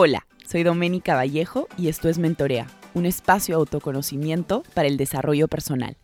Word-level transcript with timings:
Hola, 0.00 0.28
soy 0.46 0.62
Doménica 0.62 1.16
Vallejo 1.16 1.66
y 1.76 1.88
esto 1.88 2.08
es 2.08 2.20
Mentorea, 2.20 2.68
un 2.94 3.04
espacio 3.04 3.56
de 3.56 3.58
autoconocimiento 3.58 4.62
para 4.72 4.86
el 4.86 4.96
desarrollo 4.96 5.48
personal. 5.48 5.96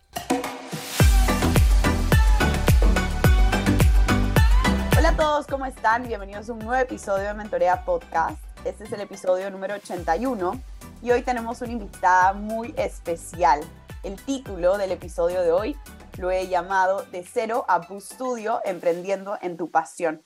Hola 4.97 5.09
a 5.11 5.15
todos, 5.15 5.47
¿cómo 5.47 5.65
están? 5.65 6.09
Bienvenidos 6.09 6.49
a 6.49 6.51
un 6.51 6.59
nuevo 6.59 6.75
episodio 6.75 7.23
de 7.23 7.33
Mentorea 7.35 7.85
Podcast. 7.85 8.37
Este 8.65 8.83
es 8.83 8.91
el 8.91 8.99
episodio 8.99 9.49
número 9.49 9.75
81 9.75 10.61
y 11.01 11.11
hoy 11.11 11.21
tenemos 11.21 11.61
una 11.61 11.71
invitada 11.71 12.33
muy 12.33 12.73
especial. 12.75 13.61
El 14.03 14.17
título 14.17 14.77
del 14.77 14.91
episodio 14.91 15.41
de 15.41 15.53
hoy 15.53 15.77
lo 16.17 16.31
he 16.31 16.49
llamado 16.49 17.05
De 17.13 17.23
cero 17.23 17.63
a 17.69 17.79
Boost 17.79 18.15
Studio, 18.15 18.59
emprendiendo 18.65 19.37
en 19.41 19.55
tu 19.55 19.71
pasión. 19.71 20.21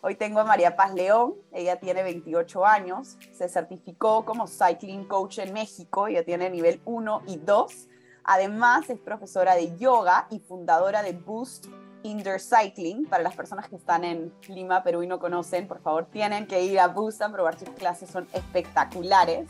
Hoy 0.00 0.14
tengo 0.14 0.38
a 0.38 0.44
María 0.44 0.76
Paz 0.76 0.94
León, 0.94 1.34
ella 1.50 1.80
tiene 1.80 2.04
28 2.04 2.64
años, 2.64 3.18
se 3.32 3.48
certificó 3.48 4.24
como 4.24 4.46
Cycling 4.46 5.04
Coach 5.04 5.38
en 5.38 5.52
México, 5.52 6.06
ella 6.06 6.24
tiene 6.24 6.48
nivel 6.50 6.80
1 6.84 7.22
y 7.26 7.36
2. 7.38 7.88
Además 8.22 8.88
es 8.90 9.00
profesora 9.00 9.56
de 9.56 9.76
yoga 9.76 10.28
y 10.30 10.38
fundadora 10.38 11.02
de 11.02 11.14
Boost 11.14 11.66
Indoor 12.04 12.38
Cycling. 12.38 13.06
Para 13.06 13.24
las 13.24 13.34
personas 13.34 13.68
que 13.68 13.74
están 13.74 14.04
en 14.04 14.32
Lima, 14.46 14.84
Perú 14.84 15.02
y 15.02 15.08
no 15.08 15.18
conocen, 15.18 15.66
por 15.66 15.80
favor 15.80 16.06
tienen 16.06 16.46
que 16.46 16.62
ir 16.62 16.78
a 16.78 16.86
Boost 16.86 17.20
a 17.22 17.32
probar 17.32 17.58
sus 17.58 17.70
clases, 17.70 18.08
son 18.08 18.28
espectaculares. 18.32 19.48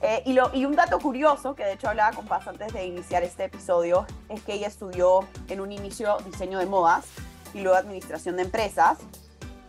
Eh, 0.00 0.22
y, 0.26 0.32
lo, 0.32 0.54
y, 0.54 0.64
un 0.64 0.76
dato 0.76 1.00
curioso, 1.00 1.56
que 1.56 1.64
de 1.64 1.72
hecho 1.72 1.88
hablaba 1.88 2.14
con 2.14 2.26
Paz 2.26 2.46
antes 2.46 2.72
de 2.72 2.86
iniciar 2.86 3.24
este 3.24 3.44
episodio, 3.44 4.06
es 4.28 4.42
que 4.42 4.54
ella 4.54 4.68
estudió 4.68 5.26
en 5.48 5.60
un 5.60 5.72
inicio 5.72 6.18
diseño 6.24 6.60
de 6.60 6.66
modas 6.66 7.06
y 7.52 7.60
luego 7.62 7.76
administración 7.76 8.36
de 8.36 8.42
empresas 8.42 8.98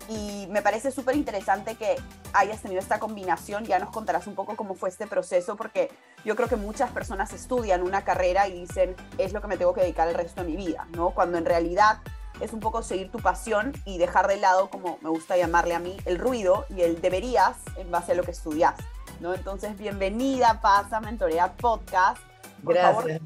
y 0.10 0.48
me 0.50 0.62
parece 0.62 0.92
súper 0.92 1.16
interesante 1.16 1.76
que 1.76 1.96
hayas 2.34 2.62
tenido 2.62 2.82
esta 2.82 3.00
combinación. 3.00 3.66
Ya 3.66 3.80
nos 3.80 3.90
contarás 3.90 4.28
un 4.28 4.36
poco 4.36 4.56
cómo 4.56 4.76
fue 4.76 4.90
este 4.90 5.08
proceso, 5.08 5.56
porque 5.56 5.90
yo 6.26 6.36
creo 6.36 6.50
que 6.50 6.56
muchas 6.56 6.92
personas 6.92 7.34
estudian 7.34 7.82
una 7.82 8.04
carrera 8.04 8.48
y 8.48 8.60
dicen, 8.62 8.96
es 9.18 9.34
lo 9.34 9.42
que 9.42 9.48
me 9.48 9.58
tengo 9.58 9.74
que 9.74 9.82
dedicar 9.82 10.08
el 10.08 10.16
resto 10.16 10.42
de 10.42 10.48
mi 10.48 10.56
vida, 10.56 10.88
¿no? 10.92 11.12
Cuando 11.12 11.38
en 11.38 11.46
realidad 11.46 12.00
es 12.40 12.54
un 12.54 12.60
poco 12.60 12.84
seguir 12.84 13.12
tu 13.12 13.20
pasión 13.20 13.74
y 13.86 13.98
dejar 13.98 14.28
de 14.28 14.38
lado, 14.38 14.70
como 14.70 14.98
me 15.02 15.10
gusta 15.10 15.38
llamarle 15.38 15.76
a 15.76 15.80
mí, 15.80 15.98
el 16.06 16.20
ruido 16.20 16.66
y 16.70 16.82
el 16.82 17.02
deberías 17.02 17.58
en 17.78 17.92
base 17.92 18.14
a 18.14 18.16
lo 18.16 18.24
que 18.24 18.32
estudias, 18.32 18.74
¿no? 19.20 19.34
Entonces, 19.34 19.78
bienvenida, 19.78 20.60
pasa 20.62 21.00
Mentorea 21.00 21.54
Podcast. 21.54 22.22
Gracias. 22.64 23.22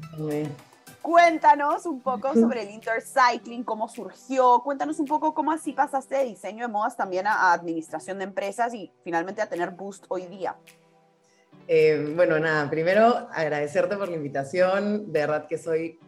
Cuéntanos 1.08 1.86
un 1.86 2.02
poco 2.02 2.34
sobre 2.34 2.64
el 2.64 2.70
intercycling, 2.70 3.64
cómo 3.64 3.88
surgió, 3.88 4.60
cuéntanos 4.62 5.00
un 5.00 5.06
poco 5.06 5.32
cómo 5.32 5.50
así 5.50 5.72
pasaste 5.72 6.16
de 6.16 6.24
diseño 6.24 6.66
de 6.66 6.68
modas 6.70 6.98
también 6.98 7.26
a, 7.26 7.54
administración 7.54 8.18
de 8.18 8.24
empresas 8.24 8.74
y 8.74 8.92
finalmente 9.04 9.40
a 9.40 9.48
tener 9.48 9.70
Boost 9.70 10.04
hoy 10.10 10.26
día. 10.26 10.54
Eh, 11.66 12.12
bueno, 12.14 12.38
nada, 12.38 12.68
primero 12.68 13.26
agradecerte 13.32 13.96
por 13.96 14.10
la 14.10 14.16
invitación, 14.16 15.10
de 15.10 15.20
verdad 15.20 15.46
que 15.48 15.56
soy 15.56 15.98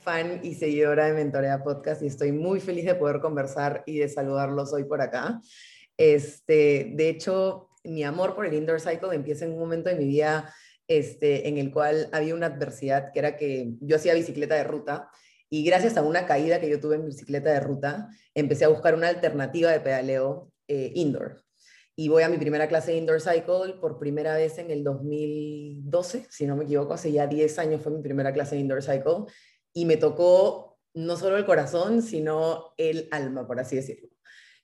fan 0.00 0.40
y 0.42 0.54
seguidora 0.54 1.06
de 1.06 1.14
Mentorea 1.14 1.62
Podcast 1.62 2.02
y 2.02 2.08
estoy 2.08 2.32
muy 2.32 2.60
feliz 2.60 2.84
de 2.84 2.94
poder 2.94 3.20
conversar 3.20 3.82
y 3.86 4.00
de 4.00 4.10
saludarlos 4.10 4.74
hoy 4.74 4.84
por 4.84 5.00
acá. 5.00 5.40
Este, 5.96 6.92
de 6.94 7.08
hecho, 7.08 7.70
mi 7.84 8.04
amor 8.04 8.34
por 8.34 8.44
el 8.44 8.52
indoor 8.52 8.82
cycle 8.82 9.14
empieza 9.14 9.46
en 9.46 9.52
un 9.52 9.60
momento 9.60 9.88
de 9.88 9.96
mi 9.96 10.04
vida 10.04 10.52
este, 10.98 11.48
en 11.48 11.58
el 11.58 11.72
cual 11.72 12.08
había 12.12 12.34
una 12.34 12.46
adversidad 12.46 13.12
que 13.12 13.18
era 13.18 13.36
que 13.36 13.74
yo 13.80 13.96
hacía 13.96 14.14
bicicleta 14.14 14.54
de 14.54 14.64
ruta 14.64 15.08
y 15.48 15.64
gracias 15.64 15.96
a 15.96 16.02
una 16.02 16.26
caída 16.26 16.60
que 16.60 16.70
yo 16.70 16.80
tuve 16.80 16.96
en 16.96 17.06
bicicleta 17.06 17.50
de 17.52 17.60
ruta, 17.60 18.08
empecé 18.34 18.64
a 18.64 18.68
buscar 18.68 18.94
una 18.94 19.08
alternativa 19.08 19.70
de 19.70 19.80
pedaleo 19.80 20.50
eh, 20.66 20.92
indoor. 20.94 21.44
Y 21.94 22.08
voy 22.08 22.22
a 22.22 22.30
mi 22.30 22.38
primera 22.38 22.68
clase 22.68 22.92
de 22.92 22.98
indoor 22.98 23.20
cycle 23.20 23.74
por 23.80 23.98
primera 23.98 24.34
vez 24.34 24.56
en 24.56 24.70
el 24.70 24.82
2012, 24.82 26.26
si 26.30 26.46
no 26.46 26.56
me 26.56 26.64
equivoco, 26.64 26.94
hace 26.94 27.12
ya 27.12 27.26
10 27.26 27.58
años 27.58 27.82
fue 27.82 27.92
mi 27.92 28.02
primera 28.02 28.32
clase 28.32 28.54
de 28.54 28.62
indoor 28.62 28.82
cycle 28.82 29.26
y 29.74 29.84
me 29.84 29.98
tocó 29.98 30.78
no 30.94 31.16
solo 31.16 31.36
el 31.36 31.44
corazón, 31.44 32.02
sino 32.02 32.72
el 32.78 33.08
alma, 33.10 33.46
por 33.46 33.60
así 33.60 33.76
decirlo. 33.76 34.08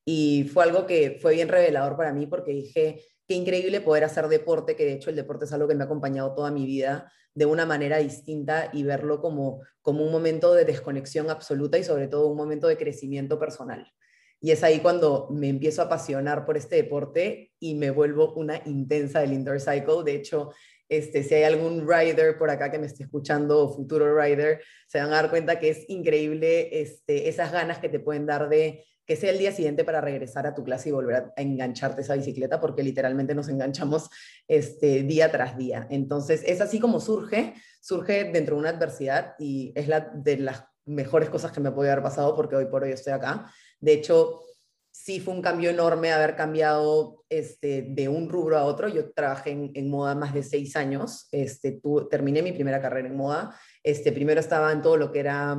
Y 0.06 0.44
fue 0.44 0.64
algo 0.64 0.86
que 0.86 1.18
fue 1.20 1.34
bien 1.34 1.48
revelador 1.48 1.96
para 1.98 2.14
mí 2.14 2.26
porque 2.26 2.52
dije, 2.52 3.04
qué 3.28 3.34
increíble 3.34 3.82
poder 3.82 4.04
hacer 4.04 4.26
deporte, 4.28 4.74
que 4.74 4.86
de 4.86 4.94
hecho 4.94 5.10
el 5.10 5.16
deporte 5.16 5.44
es 5.44 5.52
algo 5.52 5.68
que 5.68 5.74
me 5.74 5.82
ha 5.82 5.86
acompañado 5.86 6.34
toda 6.34 6.50
mi 6.50 6.64
vida 6.64 7.12
de 7.34 7.44
una 7.44 7.66
manera 7.66 7.98
distinta 7.98 8.70
y 8.72 8.82
verlo 8.82 9.20
como, 9.20 9.60
como 9.82 10.02
un 10.02 10.10
momento 10.10 10.54
de 10.54 10.64
desconexión 10.64 11.28
absoluta 11.30 11.78
y 11.78 11.84
sobre 11.84 12.08
todo 12.08 12.26
un 12.26 12.38
momento 12.38 12.66
de 12.66 12.78
crecimiento 12.78 13.38
personal. 13.38 13.92
Y 14.40 14.52
es 14.52 14.64
ahí 14.64 14.80
cuando 14.80 15.28
me 15.30 15.48
empiezo 15.48 15.82
a 15.82 15.86
apasionar 15.86 16.46
por 16.46 16.56
este 16.56 16.76
deporte 16.76 17.52
y 17.60 17.74
me 17.74 17.90
vuelvo 17.90 18.32
una 18.34 18.62
intensa 18.64 19.20
del 19.20 19.34
indoor 19.34 19.60
cycle. 19.60 20.04
De 20.04 20.14
hecho, 20.14 20.52
este, 20.88 21.22
si 21.22 21.34
hay 21.34 21.42
algún 21.42 21.86
rider 21.86 22.38
por 22.38 22.48
acá 22.48 22.70
que 22.70 22.78
me 22.78 22.86
esté 22.86 23.02
escuchando 23.02 23.60
o 23.60 23.74
futuro 23.74 24.18
rider, 24.18 24.62
se 24.86 24.98
van 24.98 25.08
a 25.08 25.16
dar 25.16 25.30
cuenta 25.30 25.58
que 25.58 25.70
es 25.70 25.84
increíble 25.88 26.80
este, 26.80 27.28
esas 27.28 27.52
ganas 27.52 27.78
que 27.78 27.88
te 27.88 28.00
pueden 28.00 28.26
dar 28.26 28.48
de 28.48 28.84
que 29.08 29.16
sea 29.16 29.30
el 29.30 29.38
día 29.38 29.52
siguiente 29.52 29.84
para 29.84 30.02
regresar 30.02 30.46
a 30.46 30.54
tu 30.54 30.62
clase 30.62 30.90
y 30.90 30.92
volver 30.92 31.16
a, 31.16 31.32
engancharte 31.40 32.02
esa 32.02 32.14
bicicleta, 32.14 32.60
porque 32.60 32.82
literalmente 32.82 33.34
nos 33.34 33.48
enganchamos 33.48 34.10
este, 34.46 35.02
día 35.02 35.32
tras 35.32 35.56
día. 35.56 35.86
Entonces, 35.88 36.42
es 36.44 36.60
así 36.60 36.78
como 36.78 37.00
surge, 37.00 37.54
surge 37.80 38.24
dentro 38.24 38.54
de 38.54 38.60
una 38.60 38.68
adversidad 38.68 39.34
y 39.38 39.72
es 39.74 39.88
la 39.88 40.12
de 40.14 40.36
las 40.36 40.64
mejores 40.84 41.30
cosas 41.30 41.52
que 41.52 41.60
me 41.60 41.72
puede 41.72 41.90
haber 41.90 42.02
pasado 42.02 42.36
porque 42.36 42.56
hoy 42.56 42.66
por 42.66 42.82
hoy 42.82 42.92
estoy 42.92 43.14
acá. 43.14 43.50
De 43.80 43.94
hecho, 43.94 44.42
sí 44.90 45.20
fue 45.20 45.32
un 45.32 45.40
cambio 45.40 45.70
enorme 45.70 46.12
haber 46.12 46.36
cambiado 46.36 47.24
este, 47.30 47.86
de 47.88 48.10
un 48.10 48.28
rubro 48.28 48.58
a 48.58 48.64
otro. 48.64 48.88
Yo 48.88 49.10
trabajé 49.12 49.52
en, 49.52 49.88
moda 49.88 50.14
más 50.16 50.34
de 50.34 50.42
seis 50.42 50.76
años. 50.76 51.28
Este, 51.32 51.80
terminé 52.10 52.42
mi 52.42 52.52
primera 52.52 52.82
carrera 52.82 53.08
en 53.08 53.16
moda. 53.16 53.58
Este, 53.82 54.12
primero 54.12 54.38
estaba 54.38 54.70
en 54.70 54.82
todo 54.82 54.98
lo 54.98 55.10
que 55.10 55.20
era 55.20 55.56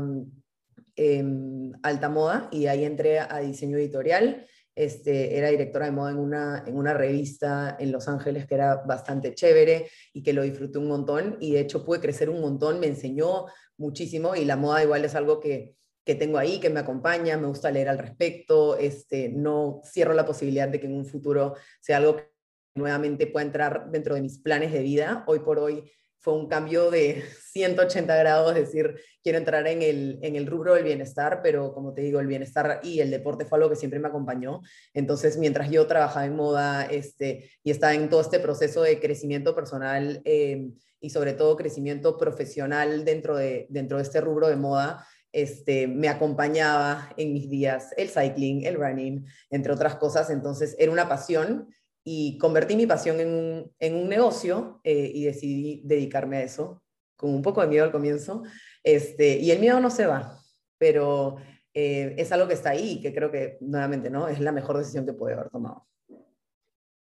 Em, 1.02 1.72
alta 1.82 2.10
moda 2.10 2.50
y 2.52 2.66
ahí 2.66 2.84
entré 2.84 3.20
a 3.20 3.40
diseño 3.40 3.78
editorial. 3.78 4.46
Este, 4.76 5.38
era 5.38 5.48
directora 5.48 5.86
de 5.86 5.94
moda 5.94 6.12
en 6.12 6.18
una, 6.18 6.66
en 6.68 6.76
una 6.76 6.94
revista 6.94 7.78
en 7.80 7.94
Los 7.94 8.10
Ángeles 8.10 8.46
que 8.46 8.56
era 8.56 8.84
bastante 8.86 9.34
chévere 9.34 9.90
y 10.12 10.22
que 10.22 10.34
lo 10.34 10.42
disfruté 10.42 10.78
un 10.78 10.90
montón 10.90 11.38
y 11.40 11.54
de 11.54 11.62
hecho 11.62 11.86
pude 11.86 12.02
crecer 12.02 12.30
un 12.30 12.42
montón, 12.42 12.82
me 12.82 12.88
enseñó 12.88 13.46
muchísimo 13.78 14.36
y 14.36 14.44
la 14.44 14.58
moda 14.58 14.84
igual 14.84 15.06
es 15.06 15.16
algo 15.16 15.40
que, 15.40 15.78
que 16.06 16.16
tengo 16.16 16.38
ahí, 16.38 16.60
que 16.60 16.70
me 16.70 16.82
acompaña, 16.82 17.38
me 17.38 17.48
gusta 17.48 17.72
leer 17.72 17.88
al 17.88 17.98
respecto, 17.98 18.78
este, 18.78 19.30
no 19.30 19.82
cierro 19.86 20.14
la 20.14 20.26
posibilidad 20.26 20.68
de 20.68 20.82
que 20.82 20.88
en 20.88 20.96
un 20.96 21.06
futuro 21.06 21.56
sea 21.80 21.96
algo 21.96 22.18
que 22.18 22.30
nuevamente 22.76 23.26
pueda 23.26 23.46
entrar 23.46 23.90
dentro 23.90 24.16
de 24.16 24.22
mis 24.22 24.40
planes 24.40 24.74
de 24.74 24.82
vida. 24.82 25.24
Hoy 25.28 25.40
por 25.40 25.60
hoy 25.60 25.90
fue 26.20 26.34
un 26.34 26.48
cambio 26.48 26.92
de 26.92 27.24
180 27.52 28.16
grados, 28.16 28.56
es 28.56 28.66
decir, 28.68 28.96
quiero 29.24 29.38
entrar 29.38 29.68
en 29.68 29.82
el, 29.82 30.20
en 30.22 30.36
el 30.36 30.46
rubro 30.46 30.76
del 30.76 30.84
bienestar, 30.84 31.42
pero 31.42 31.74
como 31.74 31.94
te 31.94 32.02
digo, 32.02 32.20
el 32.20 32.28
bienestar 32.28 32.80
y 32.84 33.00
el 33.00 33.10
deporte 33.10 33.46
fue 33.46 33.58
algo 33.58 33.70
que 33.70 33.76
siempre 33.76 34.00
me 34.00 34.08
acompañó. 34.08 34.62
Entonces, 34.94 35.38
mientras 35.38 35.70
yo 35.70 35.88
trabajaba 35.88 36.26
en 36.26 36.36
moda 36.36 36.86
este, 36.86 37.50
y 37.64 37.72
estaba 37.72 37.94
en 37.94 38.10
todo 38.10 38.22
este 38.22 38.40
proceso 38.40 38.84
de 38.84 39.00
crecimiento 39.00 39.56
personal 39.56 40.22
em, 40.26 40.76
y 41.02 41.10
sobre 41.10 41.34
todo 41.34 41.58
crecimiento 41.58 42.18
profesional 42.18 43.06
dentro 43.06 43.36
de, 43.36 43.66
dentro 43.70 43.98
de 43.98 44.04
este 44.04 44.22
rubro 44.22 44.48
de 44.48 44.56
moda, 44.56 45.06
este, 45.32 45.88
me 45.88 46.10
acompañaba 46.10 47.14
en 47.18 47.34
mis 47.34 47.50
días 47.50 47.94
el 47.98 48.10
cycling, 48.10 48.66
el 48.66 48.76
running, 48.76 49.26
entre 49.50 49.74
otras 49.74 49.96
cosas. 49.96 50.30
Entonces, 50.30 50.76
era 50.80 50.92
una 50.92 51.08
pasión 51.08 51.70
y 52.04 52.38
convertí 52.38 52.76
mi 52.76 52.88
pasión 52.88 53.20
en 53.20 53.96
un, 53.96 54.10
negocio 54.10 54.80
eh, 54.84 55.12
y 55.14 55.26
decidí 55.26 55.82
dedicarme 55.86 56.38
a 56.38 56.44
eso, 56.44 56.82
con 57.16 57.34
un 57.34 57.42
poco 57.42 57.62
de 57.62 57.68
miedo 57.68 57.86
al 57.86 57.92
comienzo. 57.92 58.44
Este, 58.84 59.38
y 59.38 59.52
el 59.52 59.60
miedo 59.60 59.80
no 59.80 59.90
se 59.90 60.06
va, 60.06 60.40
pero 60.78 61.38
eh, 61.74 62.16
es 62.18 62.32
algo 62.32 62.48
que 62.48 62.54
está 62.54 62.72
ahí 62.72 63.02
que 63.02 63.14
creo 63.14 63.32
que, 63.32 63.58
nuevamente, 63.62 64.10
¿no? 64.10 64.28
es 64.28 64.40
la 64.40 64.52
mejor 64.52 64.78
decisión 64.78 65.06
que 65.06 65.14
puede 65.14 65.36
haber 65.36 65.50
tomado. 65.50 65.86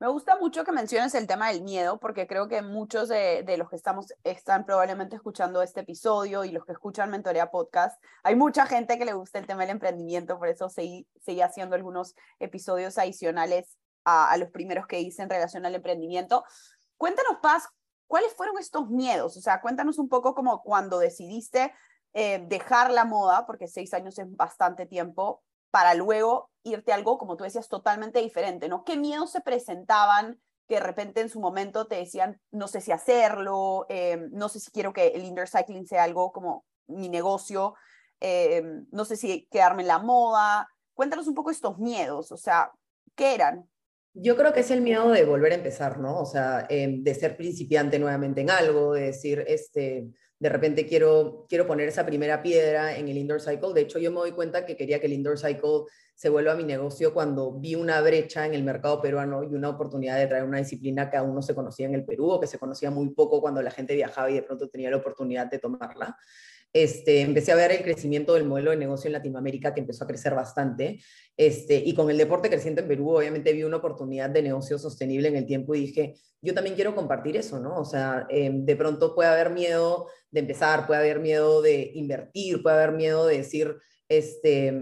Me 0.01 0.07
gusta 0.07 0.37
mucho 0.37 0.63
que 0.63 0.71
menciones 0.71 1.13
el 1.17 1.27
tema 1.27 1.49
del 1.49 1.63
miedo, 1.63 1.99
porque 1.99 2.29
creo 2.29 2.47
que 2.47 2.63
muchos 2.63 3.09
de, 3.09 3.45
los 3.59 3.69
que 3.69 3.75
estamos, 3.75 4.15
están 4.23 4.65
probablemente 4.65 5.17
escuchando 5.17 5.61
este 5.61 5.81
episodio 5.81 6.45
y 6.45 6.53
los 6.53 6.65
que 6.65 6.71
escuchan 6.71 7.11
Mentorea 7.11 7.51
Podcast, 7.51 8.01
hay 8.23 8.37
mucha 8.37 8.65
gente 8.67 8.97
que 8.97 9.05
le 9.05 9.15
gusta 9.15 9.41
el 9.41 9.47
tema 9.49 9.63
del 9.63 9.71
emprendimiento, 9.71 10.39
por 10.39 10.47
eso 10.47 10.69
seguí, 10.69 11.09
seguí 11.21 11.41
haciendo 11.41 11.75
algunos 11.75 12.15
episodios 12.39 12.97
adicionales 12.97 13.77
a, 14.09 14.37
los 14.37 14.51
primeros 14.51 14.87
que 14.87 15.01
hice 15.01 15.23
en 15.23 15.31
relación 15.31 15.67
al 15.67 15.75
emprendimiento. 15.75 16.45
Cuéntanos, 16.97 17.39
Paz, 17.43 17.69
¿cuáles 18.07 18.35
fueron 18.35 18.59
estos 18.59 18.89
miedos? 18.89 19.37
O 19.37 19.41
sea, 19.41 19.61
cuéntanos 19.61 19.99
un 19.99 20.09
poco 20.09 20.35
como 20.35 20.63
cuando 20.63 20.99
decidiste 20.99 21.73
eh, 22.15 22.45
dejar 22.49 22.91
la 22.91 23.05
moda, 23.05 23.47
porque 23.47 23.69
seis 23.69 23.93
años 23.95 24.19
es 24.19 24.27
bastante 24.35 24.87
tiempo, 24.87 25.43
para 25.71 25.95
luego 25.95 26.51
irte 26.63 26.93
a 26.93 26.95
algo, 26.95 27.19
como 27.19 27.37
tú 27.37 27.45
decías, 27.45 27.69
totalmente 27.69 28.21
diferente, 28.21 28.69
¿no? 28.69 28.85
¿Qué 28.85 28.97
miedos 28.97 29.31
se 29.31 29.41
presentaban 29.41 30.41
que 30.67 30.77
de 30.77 30.81
repente 30.81 31.21
en 31.21 31.29
su 31.29 31.41
momento 31.41 31.87
te 31.87 31.97
decían, 31.97 32.41
no 32.51 32.69
sé 32.69 32.81
si 32.81 32.93
hacerlo, 32.93 33.87
eh, 33.89 34.29
no 34.33 34.49
sé 34.49 34.61
si 34.61 34.71
quiero 34.71 34.93
que 34.93 35.09
el 35.09 35.25
indoor 35.25 35.49
sea 35.49 35.65
algo 36.03 36.33
como 36.33 36.65
mi 36.87 37.09
negocio, 37.09 37.75
eh, 38.21 38.63
no 38.91 39.05
sé 39.05 39.17
si 39.17 39.47
quedarme 39.51 39.83
en 39.83 39.89
la 39.89 39.99
moda? 39.99 40.69
Cuéntanos 40.95 41.27
un 41.27 41.35
poco 41.35 41.51
estos 41.51 41.79
miedos, 41.79 42.33
o 42.33 42.37
sea, 42.37 42.71
¿qué 43.15 43.35
eran? 43.35 43.69
Yo 44.21 44.37
creo 44.37 44.53
que 44.53 44.61
es 44.61 44.71
el 44.71 44.81
miedo 44.81 45.11
de 45.11 45.25
volver 45.25 45.53
a 45.53 45.55
empezar, 45.55 45.99
¿no? 46.01 46.19
O 46.21 46.27
sea, 46.27 46.67
em, 46.69 47.05
de 47.05 47.15
ser 47.15 47.37
principiante 47.37 47.99
nuevamente 47.99 48.41
en 48.41 48.51
algo, 48.51 48.95
de 48.95 49.03
decir, 49.03 49.45
este, 49.47 50.09
de 50.41 50.49
repente 50.49 50.87
quiero, 50.87 51.47
quiero 51.49 51.67
poner 51.67 51.89
esa 51.89 52.05
primera 52.05 52.43
piedra 52.43 52.97
en 52.97 53.09
el 53.09 53.17
indoor 53.17 53.41
cycle. 53.41 53.73
De 53.75 53.83
hecho, 53.83 53.99
yo 53.99 54.11
me 54.11 54.19
doy 54.19 54.33
cuenta 54.33 54.67
que 54.67 54.77
quería 54.77 55.01
que 55.01 55.07
el 55.07 55.13
indoor 55.13 55.39
cycle 55.39 55.85
se 56.15 56.31
vuelva 56.31 56.57
mi 56.57 56.65
negocio 56.65 57.15
cuando 57.15 57.53
vi 57.53 57.77
una 57.77 58.01
brecha 58.01 58.45
en 58.45 58.55
el 58.55 58.65
mercado 58.65 59.01
peruano 59.01 59.45
y 59.45 59.55
una 59.55 59.69
oportunidad 59.69 60.19
de 60.19 60.27
traer 60.27 60.43
una 60.43 60.59
disciplina 60.59 61.09
que 61.11 61.17
aún 61.17 61.33
no 61.33 61.43
se 61.43 61.55
conocía 61.55 61.87
en 61.87 61.95
el 61.95 62.05
Perú 62.05 62.29
o 62.31 62.41
que 62.41 62.49
se 62.49 62.59
conocía 62.59 62.91
muy 62.91 63.11
poco 63.11 63.41
cuando 63.41 63.63
la 63.63 63.71
gente 63.71 63.95
viajaba 63.95 64.29
y 64.31 64.35
de 64.35 64.43
pronto 64.43 64.69
tenía 64.69 64.91
la 64.91 64.97
oportunidad 64.97 65.47
de 65.47 65.61
tomarla. 65.61 66.17
Este, 66.73 67.23
empecé 67.23 67.53
a 67.53 67.57
ver 67.57 67.73
el 67.73 67.83
crecimiento 67.83 68.35
del 68.35 68.45
modelo 68.45 68.71
de 68.71 68.77
negocio 68.77 69.09
en 69.09 69.15
Latinoamérica 69.15 69.73
que 69.73 69.81
empezó 69.81 70.05
a 70.05 70.07
crecer 70.07 70.35
bastante. 70.35 71.01
Este, 71.37 71.77
y 71.77 71.95
con 71.95 72.11
el 72.11 72.19
deporte 72.19 72.51
creciente 72.51 72.83
en 72.83 72.89
Perú, 72.89 73.17
obviamente 73.17 73.53
vi 73.53 73.63
una 73.63 73.79
oportunidad 73.79 74.31
de 74.31 74.43
negocio 74.43 74.79
sostenible 74.79 75.29
en 75.29 75.37
el 75.37 75.47
tiempo 75.47 75.75
y 75.75 75.81
dije, 75.81 76.15
yo 76.43 76.55
también 76.55 76.77
quiero 76.77 76.95
compartir 76.95 77.37
eso, 77.37 77.59
¿no? 77.59 77.81
O 77.81 77.85
sea, 77.85 78.27
em, 78.29 78.65
de 78.65 78.77
pronto 78.77 79.15
puede 79.15 79.31
haber 79.31 79.51
miedo 79.51 80.09
de 80.31 80.41
empezar, 80.41 80.87
puede 80.87 81.01
haber 81.01 81.21
miedo 81.21 81.63
de 81.63 81.91
invertir, 81.95 82.63
puede 82.63 82.77
haber 82.77 82.93
miedo 82.93 83.27
de 83.27 83.39
decir, 83.39 83.77
este, 84.09 84.73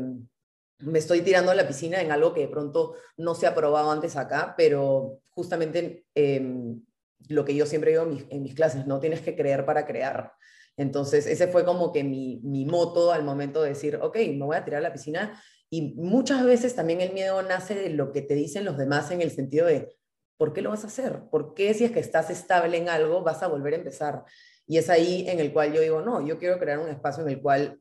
me 0.78 0.98
estoy 0.98 1.22
tirando 1.22 1.50
a 1.50 1.54
la 1.54 1.66
piscina 1.66 2.00
en 2.00 2.12
algo 2.12 2.34
que 2.34 2.40
de 2.40 2.48
pronto 2.48 2.96
no 3.16 3.34
se 3.34 3.46
ha 3.46 3.54
probado 3.54 3.90
antes 3.90 4.16
acá, 4.16 4.54
pero 4.56 5.20
justamente 5.30 6.04
em, 6.14 6.82
lo 7.28 7.44
que 7.44 7.54
yo 7.54 7.64
siempre 7.66 7.92
digo 7.92 8.02
en 8.02 8.10
mis, 8.10 8.24
en 8.28 8.42
mis 8.42 8.54
clases, 8.54 8.86
no 8.86 9.00
tienes 9.00 9.20
que 9.20 9.36
creer 9.36 9.64
para 9.64 9.86
crear. 9.86 10.32
Entonces, 10.76 11.26
ese 11.26 11.48
fue 11.48 11.64
como 11.64 11.92
que 11.92 12.04
mi, 12.04 12.40
mi 12.42 12.64
moto 12.64 13.12
al 13.12 13.24
momento 13.24 13.62
de 13.62 13.70
decir, 13.70 13.98
ok, 14.00 14.16
me 14.34 14.44
voy 14.44 14.56
a 14.56 14.64
tirar 14.64 14.80
a 14.80 14.88
la 14.88 14.92
piscina. 14.92 15.40
Y 15.70 15.94
muchas 15.94 16.44
veces 16.44 16.74
también 16.74 17.00
el 17.00 17.12
miedo 17.12 17.42
nace 17.42 17.74
de 17.74 17.90
lo 17.90 18.12
que 18.12 18.22
te 18.22 18.34
dicen 18.34 18.64
los 18.64 18.76
demás 18.78 19.10
en 19.10 19.22
el 19.22 19.30
sentido 19.30 19.66
de, 19.66 19.96
¿por 20.36 20.52
qué 20.52 20.62
lo 20.62 20.70
vas 20.70 20.84
a 20.84 20.88
hacer? 20.88 21.22
¿Por 21.30 21.54
qué 21.54 21.74
si 21.74 21.84
es 21.84 21.92
que 21.92 22.00
estás 22.00 22.30
estable 22.30 22.76
en 22.76 22.88
algo 22.88 23.22
vas 23.22 23.42
a 23.42 23.48
volver 23.48 23.74
a 23.74 23.78
empezar? 23.78 24.24
Y 24.66 24.78
es 24.78 24.90
ahí 24.90 25.28
en 25.28 25.40
el 25.40 25.52
cual 25.52 25.72
yo 25.72 25.80
digo, 25.80 26.02
no, 26.02 26.26
yo 26.26 26.38
quiero 26.38 26.58
crear 26.58 26.78
un 26.78 26.88
espacio 26.88 27.22
en 27.22 27.30
el 27.30 27.40
cual 27.40 27.80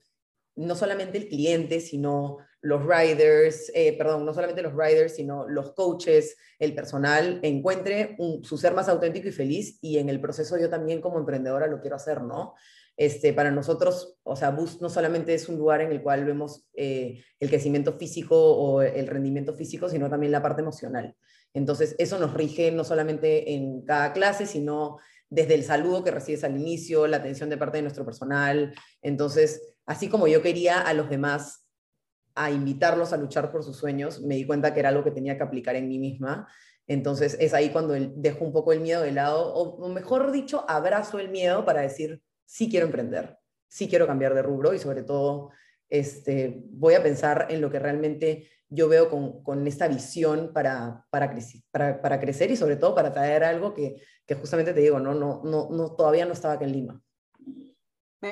no 0.55 0.75
solamente 0.75 1.17
el 1.17 1.27
cliente, 1.27 1.81
sino 1.81 2.37
los 2.61 2.83
riders, 2.85 3.71
eh, 3.75 3.95
perdón, 3.97 4.25
no 4.25 4.33
solamente 4.33 4.61
los 4.61 4.73
riders, 4.73 5.15
sino 5.15 5.47
los 5.47 5.73
coaches, 5.73 6.37
el 6.57 6.73
personal, 6.73 7.39
encuentre 7.43 8.17
su 8.41 8.57
ser 8.57 8.73
más 8.73 8.87
auténtico 8.87 9.27
y 9.27 9.31
feliz 9.31 9.77
y 9.81 9.97
en 9.97 10.09
el 10.09 10.21
proceso 10.21 10.57
yo 10.57 10.69
también 10.69 11.01
como 11.01 11.19
emprendedora 11.19 11.67
lo 11.67 11.81
quiero 11.81 11.97
hacer, 11.97 12.21
¿no? 12.21 12.55
Este, 12.97 13.33
para 13.33 13.51
nosotros, 13.51 14.17
o 14.23 14.35
sea, 14.35 14.51
Boost 14.51 14.81
no 14.81 14.89
solamente 14.89 15.33
es 15.33 15.49
un 15.49 15.57
lugar 15.57 15.81
en 15.81 15.91
el 15.91 16.01
cual 16.01 16.23
vemos 16.23 16.65
eh, 16.73 17.23
el 17.39 17.49
crecimiento 17.49 17.93
físico 17.93 18.37
o 18.37 18.81
el 18.81 19.07
rendimiento 19.07 19.53
físico, 19.53 19.89
sino 19.89 20.09
también 20.09 20.31
la 20.31 20.41
parte 20.41 20.61
emocional. 20.61 21.15
Entonces, 21.53 21.95
eso 21.97 22.19
nos 22.19 22.33
rige 22.33 22.71
no 22.71 22.83
solamente 22.83 23.53
en 23.53 23.81
cada 23.81 24.13
clase, 24.13 24.45
sino 24.45 24.97
desde 25.29 25.55
el 25.55 25.63
saludo 25.63 26.03
que 26.03 26.11
recibes 26.11 26.43
al 26.43 26.57
inicio, 26.57 27.07
la 27.07 27.17
atención 27.17 27.49
de 27.49 27.57
parte 27.57 27.77
de 27.77 27.81
nuestro 27.81 28.05
personal. 28.05 28.73
Entonces, 29.01 29.75
así 29.85 30.07
como 30.07 30.27
yo 30.27 30.41
quería 30.41 30.79
a 30.79 30.93
los 30.93 31.09
demás 31.09 31.65
a 32.35 32.51
invitarlos 32.51 33.13
a 33.13 33.17
luchar 33.17 33.51
por 33.51 33.63
sus 33.63 33.77
sueños, 33.77 34.21
me 34.21 34.35
di 34.35 34.45
cuenta 34.45 34.73
que 34.73 34.81
era 34.81 34.89
algo 34.89 35.03
que 35.03 35.11
tenía 35.11 35.37
que 35.37 35.43
aplicar 35.43 35.75
en 35.75 35.87
mí 35.87 35.99
misma. 35.99 36.47
Entonces, 36.87 37.35
es 37.39 37.53
ahí 37.53 37.69
cuando 37.69 37.93
dejo 37.93 38.45
un 38.45 38.53
poco 38.53 38.71
el 38.71 38.81
miedo 38.81 39.01
de 39.01 39.11
lado, 39.11 39.53
o 39.53 39.89
mejor 39.89 40.31
dicho, 40.31 40.63
abrazo 40.67 41.19
el 41.19 41.29
miedo 41.29 41.65
para 41.65 41.81
decir, 41.81 42.21
sí 42.45 42.69
quiero 42.69 42.85
emprender, 42.85 43.37
sí 43.67 43.87
quiero 43.87 44.07
cambiar 44.07 44.33
de 44.33 44.41
rubro 44.41 44.73
y 44.73 44.79
sobre 44.79 45.03
todo 45.03 45.51
este, 45.89 46.61
voy 46.71 46.93
a 46.95 47.03
pensar 47.03 47.47
en 47.49 47.61
lo 47.61 47.69
que 47.69 47.79
realmente 47.79 48.49
yo 48.69 48.87
veo 48.89 49.09
con, 49.09 49.43
con 49.43 49.67
esta 49.67 49.87
visión 49.87 50.51
para, 50.53 51.05
para, 51.09 51.33
para, 51.71 52.01
para, 52.01 52.19
crecer 52.19 52.51
y 52.51 52.57
sobre 52.57 52.75
todo 52.77 52.95
para 52.95 53.13
traer 53.13 53.43
algo 53.43 53.73
que, 53.73 54.01
que 54.25 54.35
justamente 54.35 54.73
te 54.73 54.79
digo, 54.79 54.99
no, 54.99 55.13
no, 55.13 55.41
no, 55.43 55.69
no, 55.69 55.95
todavía 55.95 56.25
no 56.25 56.33
estaba 56.33 56.55
aquí 56.55 56.63
en 56.63 56.71
Lima. 56.71 57.01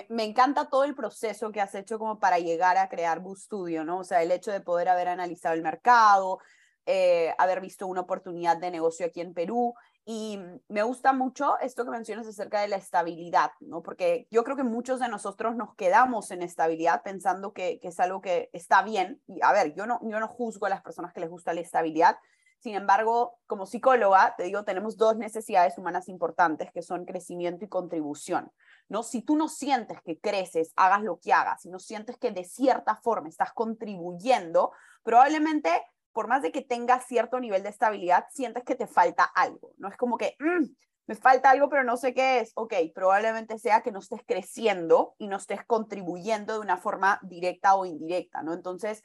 Me, 0.09 0.23
encanta 0.23 0.69
todo 0.69 0.85
el 0.85 0.95
proceso 0.95 1.51
que 1.51 1.61
has 1.61 1.75
hecho 1.75 1.99
como 1.99 2.19
para 2.19 2.39
llegar 2.39 2.77
a 2.77 2.89
crear 2.89 3.19
Boost 3.19 3.43
Studio, 3.45 3.85
¿no? 3.85 3.99
O 3.99 4.03
sea, 4.03 4.23
el 4.23 4.31
hecho 4.31 4.51
de 4.51 4.59
poder 4.59 4.89
haber 4.89 5.07
analizado 5.07 5.53
el 5.53 5.61
mercado, 5.61 6.39
eh, 6.87 7.31
haber 7.37 7.61
visto 7.61 7.85
una 7.85 8.01
oportunidad 8.01 8.57
de 8.57 8.71
negocio 8.71 9.05
aquí 9.05 9.21
en 9.21 9.35
Perú 9.35 9.75
y 10.05 10.37
me 10.67 10.83
gusta 10.83 11.13
mucho 11.13 11.57
esto 11.59 11.85
que 11.85 11.91
mencionas 11.91 12.27
acerca 12.27 12.59
de 12.61 12.67
la 12.67 12.75
estabilidad, 12.75 13.51
¿no? 13.61 13.81
Porque 13.81 14.27
yo 14.31 14.43
creo 14.43 14.57
que 14.57 14.63
muchos 14.63 14.99
de 14.99 15.07
nosotros 15.07 15.55
nos 15.55 15.75
quedamos 15.75 16.29
en 16.31 16.41
estabilidad 16.41 17.03
pensando 17.03 17.53
que, 17.53 17.79
que, 17.79 17.87
es 17.87 17.99
algo 18.01 18.21
que 18.21 18.49
está 18.51 18.81
bien. 18.83 19.21
Y 19.27 19.39
a 19.41 19.53
ver, 19.53 19.73
yo 19.75 19.85
no, 19.85 20.01
yo 20.03 20.19
no 20.19 20.27
juzgo 20.27 20.65
a 20.65 20.69
las 20.69 20.81
personas 20.81 21.13
que 21.13 21.21
les 21.21 21.29
gusta 21.29 21.53
la 21.53 21.61
estabilidad. 21.61 22.17
Sin 22.59 22.75
embargo, 22.75 23.39
como 23.47 23.65
psicóloga, 23.65 24.35
te 24.37 24.43
digo, 24.43 24.63
tenemos 24.63 24.97
dos 24.97 25.17
necesidades 25.17 25.77
humanas 25.77 26.09
importantes 26.09 26.71
que 26.71 26.81
son 26.81 27.05
crecimiento 27.05 27.63
y 27.63 27.69
contribución, 27.69 28.51
¿no? 28.89 29.03
Si 29.03 29.21
tú 29.21 29.37
no 29.37 29.47
sientes 29.47 30.01
que 30.01 30.19
creces, 30.19 30.73
hagas 30.75 31.01
lo 31.01 31.19
que 31.19 31.31
hagas, 31.31 31.61
si 31.61 31.69
no 31.69 31.79
sientes 31.79 32.17
que 32.17 32.31
de 32.31 32.43
cierta 32.43 32.95
forma 32.95 33.29
estás 33.29 33.53
contribuyendo, 33.53 34.71
probablemente 35.03 35.69
por 36.13 36.27
más 36.27 36.41
de 36.41 36.51
que 36.51 36.61
tengas 36.61 37.05
cierto 37.07 37.39
nivel 37.39 37.63
de 37.63 37.69
estabilidad, 37.69 38.25
sientes 38.29 38.63
que 38.63 38.75
te 38.75 38.87
falta 38.87 39.23
algo. 39.23 39.73
No 39.77 39.89
es 39.89 39.97
como 39.97 40.17
que, 40.17 40.35
mm, 40.39 40.65
me 41.07 41.15
falta 41.15 41.49
algo, 41.49 41.69
pero 41.69 41.83
no 41.83 41.97
sé 41.97 42.13
qué 42.13 42.39
es. 42.39 42.51
Ok, 42.55 42.73
probablemente 42.95 43.59
sea 43.59 43.81
que 43.81 43.91
no 43.91 43.99
estés 43.99 44.21
creciendo 44.25 45.15
y 45.17 45.27
no 45.27 45.37
estés 45.37 45.65
contribuyendo 45.65 46.53
de 46.53 46.59
una 46.59 46.77
forma 46.77 47.19
directa 47.23 47.75
o 47.75 47.85
indirecta, 47.85 48.41
¿no? 48.41 48.53
Entonces, 48.53 49.03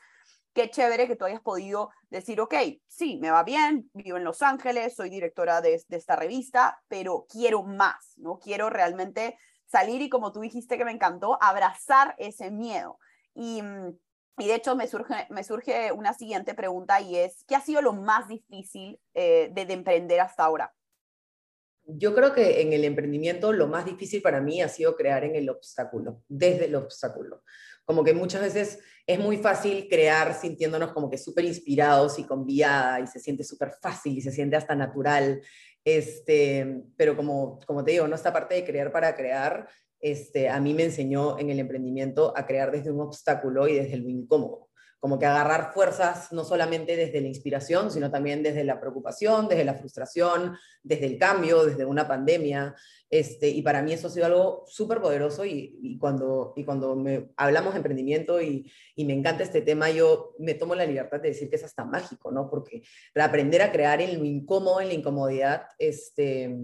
qué 0.52 0.70
chévere 0.70 1.08
que 1.08 1.16
tú 1.16 1.24
hayas 1.24 1.40
podido 1.40 1.90
decir, 2.10 2.40
ok, 2.40 2.54
sí, 2.86 3.18
me 3.20 3.30
va 3.30 3.42
bien, 3.42 3.90
vivo 3.94 4.16
en 4.16 4.24
Los 4.24 4.42
Ángeles, 4.42 4.94
soy 4.94 5.10
directora 5.10 5.60
de, 5.60 5.82
de 5.88 5.96
esta 5.96 6.14
revista, 6.14 6.80
pero 6.88 7.26
quiero 7.28 7.62
más, 7.64 8.14
¿no? 8.16 8.38
Quiero 8.38 8.70
realmente 8.70 9.38
salir 9.66 10.00
y 10.00 10.08
como 10.08 10.32
tú 10.32 10.40
dijiste 10.40 10.78
que 10.78 10.84
me 10.84 10.92
encantó, 10.92 11.38
abrazar 11.42 12.14
ese 12.18 12.50
miedo. 12.50 12.98
Y 13.34 13.62
mm, 13.62 13.98
y 14.38 14.46
de 14.46 14.54
hecho 14.54 14.76
me 14.76 14.86
surge, 14.86 15.26
me 15.30 15.44
surge 15.44 15.92
una 15.92 16.14
siguiente 16.14 16.54
pregunta 16.54 17.00
y 17.00 17.16
es, 17.16 17.44
¿qué 17.46 17.56
ha 17.56 17.60
sido 17.60 17.82
lo 17.82 17.92
más 17.92 18.28
difícil 18.28 19.00
eh, 19.14 19.50
de, 19.52 19.62
emprender 19.72 20.20
hasta 20.20 20.44
ahora? 20.44 20.72
Yo 21.84 22.14
creo 22.14 22.34
que 22.34 22.60
en 22.60 22.72
el 22.72 22.84
emprendimiento 22.84 23.52
lo 23.52 23.66
más 23.66 23.84
difícil 23.84 24.20
para 24.20 24.40
mí 24.40 24.60
ha 24.60 24.68
sido 24.68 24.96
crear 24.96 25.24
en 25.24 25.36
el 25.36 25.48
obstáculo, 25.48 26.22
desde 26.28 26.66
el 26.66 26.74
obstáculo. 26.74 27.42
Como 27.84 28.04
que 28.04 28.12
muchas 28.12 28.42
veces 28.42 28.78
es 29.06 29.18
muy 29.18 29.38
fácil 29.38 29.88
crear 29.88 30.38
sintiéndonos 30.38 30.92
como 30.92 31.08
que 31.08 31.16
súper 31.16 31.46
inspirados 31.46 32.18
y 32.18 32.24
con 32.24 32.44
viada 32.44 33.00
y 33.00 33.06
se 33.06 33.18
siente 33.18 33.42
súper 33.42 33.72
fácil 33.80 34.18
y 34.18 34.20
se 34.20 34.32
siente 34.32 34.56
hasta 34.56 34.74
natural. 34.74 35.40
Este, 35.82 36.84
pero 36.96 37.16
como, 37.16 37.58
como 37.66 37.82
te 37.82 37.92
digo, 37.92 38.06
no 38.06 38.14
esta 38.14 38.32
parte 38.32 38.56
de 38.56 38.64
crear 38.64 38.92
para 38.92 39.14
crear 39.16 39.66
este, 40.00 40.48
a 40.48 40.60
mí 40.60 40.74
me 40.74 40.84
enseñó 40.84 41.38
en 41.38 41.50
el 41.50 41.58
emprendimiento 41.58 42.32
a 42.36 42.46
crear 42.46 42.70
desde 42.70 42.90
un 42.90 43.00
obstáculo 43.00 43.66
y 43.66 43.74
desde 43.74 43.96
lo 43.96 44.08
incómodo, 44.08 44.68
como 45.00 45.18
que 45.18 45.26
agarrar 45.26 45.72
fuerzas 45.72 46.32
no 46.32 46.44
solamente 46.44 46.96
desde 46.96 47.20
la 47.20 47.28
inspiración, 47.28 47.90
sino 47.90 48.10
también 48.10 48.42
desde 48.42 48.64
la 48.64 48.80
preocupación, 48.80 49.48
desde 49.48 49.64
la 49.64 49.74
frustración, 49.74 50.56
desde 50.82 51.06
el 51.06 51.18
cambio, 51.18 51.64
desde 51.64 51.84
una 51.84 52.06
pandemia. 52.06 52.74
Este, 53.10 53.48
y 53.48 53.62
para 53.62 53.80
mí 53.80 53.92
eso 53.92 54.08
ha 54.08 54.10
sido 54.10 54.26
algo 54.26 54.64
súper 54.66 55.00
poderoso 55.00 55.44
y, 55.44 55.96
cuando, 55.98 56.52
y 56.56 56.64
cuando 56.64 57.02
hablamos 57.36 57.72
de 57.72 57.78
emprendimiento 57.78 58.42
y, 58.42 58.70
y, 58.96 59.04
me 59.04 59.14
encanta 59.14 59.44
este 59.44 59.62
tema, 59.62 59.90
yo 59.90 60.34
me 60.38 60.54
tomo 60.54 60.74
la 60.74 60.84
libertad 60.84 61.20
de 61.20 61.28
decir 61.28 61.48
que 61.48 61.56
es 61.56 61.64
hasta 61.64 61.84
mágico, 61.84 62.30
¿no? 62.30 62.50
Porque 62.50 62.82
aprender 63.14 63.62
a 63.62 63.72
crear 63.72 64.00
en 64.02 64.18
lo 64.18 64.24
incómodo, 64.24 64.80
en 64.80 64.88
la 64.88 64.94
incomodidad, 64.94 65.62
este, 65.78 66.54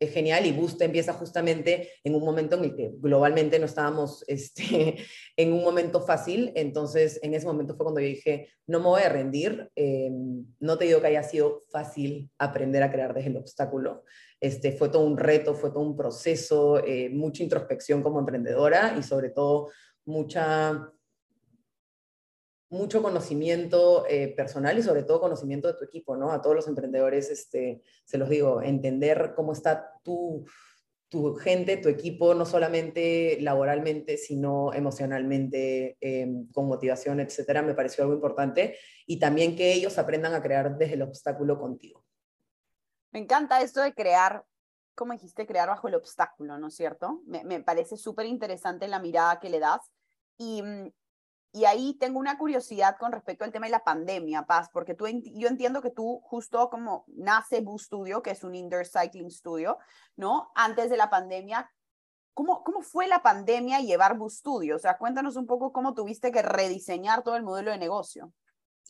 es 0.00 0.12
genial 0.12 0.46
y 0.46 0.52
Boost 0.52 0.80
empieza 0.80 1.12
justamente 1.12 1.90
en 2.02 2.14
un 2.14 2.24
momento 2.24 2.56
en 2.56 2.64
el 2.64 2.74
que 2.74 2.90
globalmente 2.96 3.58
no 3.58 3.66
estábamos 3.66 4.24
este, 4.26 4.96
en 5.36 5.52
un 5.52 5.62
momento 5.62 6.00
fácil, 6.00 6.52
entonces 6.56 7.20
en 7.22 7.34
ese 7.34 7.46
momento 7.46 7.76
fue 7.76 7.84
cuando 7.84 8.00
yo 8.00 8.06
dije, 8.06 8.48
no 8.66 8.78
me 8.78 8.86
voy 8.86 9.02
a 9.02 9.10
rendir, 9.10 9.70
em, 9.76 10.46
no 10.58 10.78
te 10.78 10.86
digo 10.86 11.00
que 11.00 11.08
haya 11.08 11.22
sido 11.22 11.60
fácil 11.70 12.30
aprender 12.38 12.82
a 12.82 12.90
crear 12.90 13.14
desde 13.14 13.30
el 13.30 13.36
obstáculo, 13.36 14.04
este, 14.40 14.72
fue 14.72 14.88
todo 14.88 15.04
un 15.04 15.18
reto, 15.18 15.54
fue 15.54 15.70
todo 15.70 15.82
un 15.82 15.96
proceso, 15.96 16.82
eh, 16.84 17.10
mucha 17.10 17.42
introspección 17.42 18.02
como 18.02 18.18
emprendedora 18.18 18.96
y 18.98 19.02
sobre 19.02 19.28
todo 19.28 19.68
mucha 20.06 20.90
mucho 22.70 23.02
conocimiento 23.02 24.06
eh, 24.08 24.28
personal 24.28 24.78
y 24.78 24.82
sobre 24.82 25.02
todo 25.02 25.20
conocimiento 25.20 25.66
de 25.66 25.74
tu 25.74 25.84
equipo, 25.84 26.16
¿no? 26.16 26.30
A 26.32 26.40
todos 26.40 26.54
los 26.54 26.68
emprendedores, 26.68 27.28
este, 27.28 27.82
se 28.04 28.16
los 28.16 28.28
digo, 28.28 28.62
entender 28.62 29.32
cómo 29.34 29.52
está 29.52 29.98
tu, 30.04 30.46
tu 31.08 31.34
gente, 31.34 31.78
tu 31.78 31.88
equipo, 31.88 32.32
no 32.32 32.46
solamente 32.46 33.38
laboralmente, 33.40 34.16
sino 34.16 34.72
emocionalmente, 34.72 35.98
em, 36.00 36.46
con 36.52 36.68
motivación, 36.68 37.18
etcétera, 37.18 37.62
me 37.62 37.74
pareció 37.74 38.04
algo 38.04 38.14
importante. 38.14 38.78
Y 39.04 39.18
también 39.18 39.56
que 39.56 39.72
ellos 39.72 39.98
aprendan 39.98 40.34
a 40.34 40.42
crear 40.42 40.78
desde 40.78 40.94
el 40.94 41.02
obstáculo 41.02 41.58
contigo. 41.58 42.04
Me 43.10 43.18
encanta 43.18 43.60
esto 43.60 43.82
de 43.82 43.92
crear, 43.92 44.44
como 44.94 45.12
dijiste, 45.12 45.44
crear 45.44 45.68
bajo 45.68 45.88
el 45.88 45.96
obstáculo, 45.96 46.56
¿no 46.56 46.68
es 46.68 46.76
cierto? 46.76 47.20
Me, 47.26 47.42
me 47.42 47.60
parece 47.60 47.96
súper 47.96 48.26
interesante 48.26 48.86
la 48.86 49.00
mirada 49.00 49.40
que 49.40 49.50
le 49.50 49.58
das. 49.58 49.90
Y 50.38 50.62
mm, 50.62 50.92
y 51.52 51.64
ahí 51.64 51.96
tengo 51.98 52.18
una 52.18 52.38
curiosidad 52.38 52.96
con 52.98 53.12
respecto 53.12 53.44
al 53.44 53.52
tema 53.52 53.66
de 53.66 53.72
la 53.72 53.82
pandemia, 53.82 54.42
Paz, 54.42 54.68
porque 54.72 54.94
tú, 54.94 55.06
yo 55.08 55.48
entiendo 55.48 55.82
que 55.82 55.90
tú 55.90 56.20
justo 56.22 56.70
como 56.70 57.04
nace 57.08 57.60
Boost 57.60 57.86
Studio, 57.86 58.22
que 58.22 58.30
es 58.30 58.44
un 58.44 58.54
indoor 58.54 58.86
cycling 58.86 59.30
studio, 59.30 59.78
¿no? 60.16 60.52
Antes 60.54 60.90
de 60.90 60.96
la 60.96 61.10
pandemia, 61.10 61.68
¿cómo, 62.34 62.62
cómo 62.62 62.82
fue 62.82 63.08
la 63.08 63.22
pandemia 63.22 63.80
llevar 63.80 64.16
Boost 64.16 64.38
Studio? 64.38 64.76
O 64.76 64.78
sea, 64.78 64.96
cuéntanos 64.96 65.34
un 65.34 65.46
poco 65.46 65.72
cómo 65.72 65.92
tuviste 65.92 66.30
que 66.30 66.42
rediseñar 66.42 67.24
todo 67.24 67.36
el 67.36 67.42
modelo 67.42 67.72
de 67.72 67.78
negocio. 67.78 68.32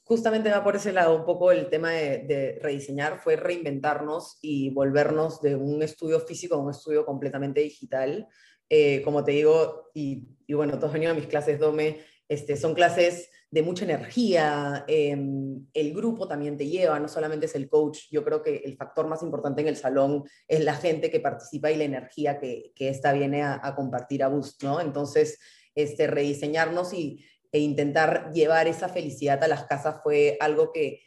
Justamente 0.04 0.50
va 0.50 0.62
por 0.62 0.76
ese 0.76 0.92
lado 0.92 1.16
un 1.16 1.24
poco 1.24 1.52
el 1.52 1.70
tema 1.70 1.90
de, 1.92 2.58
rediseñar, 2.60 3.20
fue 3.20 3.36
reinventarnos 3.36 4.38
y 4.42 4.70
volvernos 4.70 5.40
de 5.40 5.56
un 5.56 5.82
estudio 5.82 6.20
físico 6.20 6.56
a 6.56 6.58
un 6.58 6.70
estudio 6.70 7.06
completamente 7.06 7.60
digital. 7.60 8.28
Eh, 8.68 9.02
como 9.02 9.24
te 9.24 9.32
digo, 9.32 9.90
y, 9.94 10.28
y 10.46 10.54
bueno, 10.54 10.78
todos 10.78 10.92
venido 10.92 11.12
a 11.12 11.14
mis 11.14 11.26
clases 11.26 11.58
DOME, 11.58 12.00
este, 12.30 12.56
son 12.56 12.74
clases 12.74 13.28
de 13.50 13.62
mucha 13.62 13.84
energía, 13.84 14.84
em, 14.86 15.66
el 15.74 15.92
grupo 15.92 16.28
también 16.28 16.56
te 16.56 16.68
lleva, 16.68 17.00
no 17.00 17.08
solamente 17.08 17.46
es 17.46 17.56
el 17.56 17.68
coach, 17.68 18.02
yo 18.08 18.24
creo 18.24 18.40
que 18.40 18.62
el 18.64 18.76
factor 18.76 19.08
más 19.08 19.24
importante 19.24 19.62
en 19.62 19.66
el 19.66 19.76
salón 19.76 20.22
es 20.46 20.62
la 20.62 20.74
gente 20.74 21.10
que 21.10 21.18
participa 21.18 21.72
y 21.72 21.76
la 21.76 21.82
energía 21.82 22.38
que, 22.38 22.70
que 22.76 22.88
esta 22.88 23.12
viene 23.12 23.42
a, 23.42 23.74
compartir 23.74 24.22
a 24.22 24.28
Boost, 24.28 24.62
¿no? 24.62 24.80
Entonces, 24.80 25.40
este, 25.74 26.06
rediseñarnos 26.06 26.92
y, 26.92 27.26
e 27.50 27.58
intentar 27.58 28.30
llevar 28.32 28.68
esa 28.68 28.88
felicidad 28.88 29.42
a 29.42 29.48
las 29.48 29.64
casas 29.64 29.96
fue 30.04 30.36
algo 30.38 30.70
que, 30.72 31.00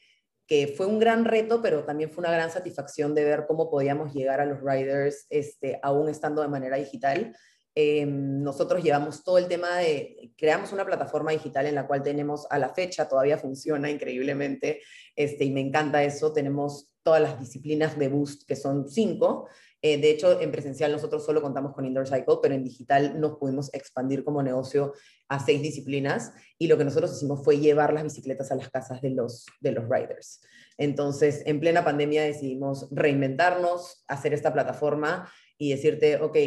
que 0.46 0.68
fue 0.68 0.88
un 0.88 1.00
gran 1.00 1.24
reto, 1.24 1.62
pero 1.62 1.86
también 1.86 2.12
fue 2.12 2.24
una 2.24 2.34
gran 2.34 2.52
satisfacción 2.52 3.16
de 3.16 3.24
ver 3.24 3.46
cómo 3.48 3.70
podíamos 3.70 4.14
llegar 4.14 4.42
a 4.42 4.46
los 4.46 4.60
riders 4.62 5.26
este, 5.30 5.80
aún 5.82 6.10
estando 6.10 6.42
de 6.42 6.50
manera 6.50 6.76
digital. 6.76 7.34
Em, 7.76 8.44
nosotros 8.44 8.84
llevamos 8.84 9.24
todo 9.24 9.40
el 9.40 9.48
tema 9.48 9.78
de, 9.78 10.32
creamos 10.38 10.72
una 10.74 10.86
plataforma 10.86 11.32
digital 11.32 11.66
en 11.66 11.76
la 11.76 11.88
cual 11.88 12.04
tenemos 12.04 12.46
a 12.52 12.60
la 12.60 12.70
fecha, 12.70 13.08
todavía 13.08 13.40
funciona 13.40 13.90
increíblemente, 13.90 14.82
este, 15.16 15.46
y 15.46 15.52
me 15.52 15.62
encanta 15.62 16.04
eso, 16.04 16.34
tenemos 16.34 16.92
todas 17.02 17.22
las 17.22 17.40
disciplinas 17.40 17.98
de 17.98 18.10
Boost, 18.10 18.48
que 18.48 18.56
son 18.56 18.88
cinco. 18.88 19.50
Eh, 19.82 19.98
de 19.98 20.12
hecho, 20.12 20.40
en 20.40 20.52
presencial 20.52 20.92
nosotros 20.92 21.26
solo 21.26 21.42
contamos 21.42 21.74
con 21.74 21.86
Indoor 21.86 22.08
Cycle, 22.08 22.38
pero 22.42 22.54
en 22.54 22.64
digital 22.64 23.20
nos 23.20 23.38
pudimos 23.38 23.74
expandir 23.74 24.24
como 24.24 24.42
negocio 24.42 24.94
a 25.28 25.44
seis 25.44 25.62
disciplinas, 25.62 26.32
y 26.60 26.68
lo 26.68 26.78
que 26.78 26.86
nosotros 26.86 27.16
hicimos 27.16 27.44
fue 27.44 27.58
llevar 27.58 27.92
las 27.92 28.04
bicicletas 28.04 28.52
a 28.52 28.56
las 28.56 28.70
casas 28.70 29.02
de 29.02 29.10
los, 29.10 29.46
de 29.60 29.72
los 29.72 29.90
riders. 29.90 30.42
Entonces, 30.78 31.42
en 31.46 31.60
plena 31.60 31.84
pandemia 31.84 32.24
decidimos 32.24 32.88
reinventarnos, 32.92 34.06
hacer 34.08 34.34
esta 34.34 34.54
plataforma 34.54 35.30
y 35.58 35.72
decirte, 35.72 36.18
ok, 36.18 36.38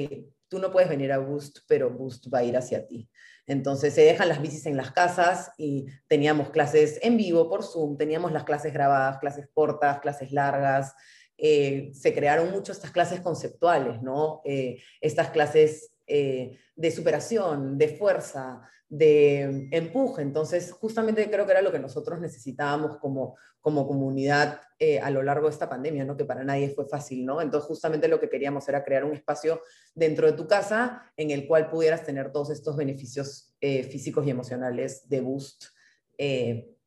tú 0.48 0.58
no 0.58 0.70
puedes 0.70 0.88
venir 0.88 1.12
a 1.12 1.18
Boost, 1.18 1.58
pero 1.66 1.90
Boost 1.90 2.32
va 2.32 2.38
a 2.38 2.44
ir 2.44 2.56
hacia 2.56 2.86
ti. 2.86 3.08
Entonces 3.46 3.94
se 3.94 4.02
dejan 4.02 4.28
las 4.28 4.42
bicis 4.42 4.66
en 4.66 4.76
las 4.76 4.90
casas 4.90 5.52
y 5.56 5.86
teníamos 6.08 6.50
clases 6.50 6.98
en 7.02 7.16
vivo 7.16 7.48
por 7.48 7.62
Zoom, 7.62 7.96
teníamos 7.96 8.32
las 8.32 8.44
clases 8.44 8.72
grabadas, 8.72 9.18
clases 9.18 9.48
cortas, 9.54 10.00
clases 10.00 10.32
largas. 10.32 10.94
Eh, 11.38 11.90
se 11.94 12.14
crearon 12.14 12.50
mucho 12.50 12.72
estas 12.72 12.90
clases 12.90 13.20
conceptuales, 13.20 14.02
¿no? 14.02 14.40
Eh, 14.44 14.82
estas 15.00 15.30
clases 15.30 15.92
eh, 16.06 16.58
de 16.76 16.90
superación, 16.90 17.78
de 17.78 17.88
fuerza, 17.88 18.62
de 18.88 19.68
empuje. 19.72 20.22
Entonces, 20.22 20.72
justamente 20.72 21.28
creo 21.30 21.46
que 21.46 21.52
era 21.52 21.62
lo 21.62 21.72
que 21.72 21.78
nosotros 21.78 22.20
necesitábamos 22.20 22.98
como, 22.98 23.36
como 23.60 23.86
comunidad 23.86 24.60
eh, 24.78 25.00
a 25.00 25.10
lo 25.10 25.22
largo 25.22 25.48
de 25.48 25.52
esta 25.52 25.68
pandemia, 25.68 26.04
¿no? 26.04 26.16
que 26.16 26.24
para 26.24 26.44
nadie 26.44 26.70
fue 26.70 26.86
fácil. 26.86 27.24
¿no? 27.24 27.40
Entonces, 27.40 27.66
justamente 27.66 28.08
lo 28.08 28.20
que 28.20 28.28
queríamos 28.28 28.68
era 28.68 28.84
crear 28.84 29.04
un 29.04 29.14
espacio 29.14 29.60
dentro 29.94 30.26
de 30.26 30.34
tu 30.34 30.46
casa 30.46 31.10
en 31.16 31.30
el 31.30 31.46
cual 31.46 31.68
pudieras 31.68 32.04
tener 32.04 32.30
todos 32.30 32.50
estos 32.50 32.76
beneficios 32.76 33.54
eh, 33.60 33.82
físicos 33.82 34.26
y 34.26 34.30
emocionales 34.30 35.08
de 35.08 35.20
Boost 35.20 35.64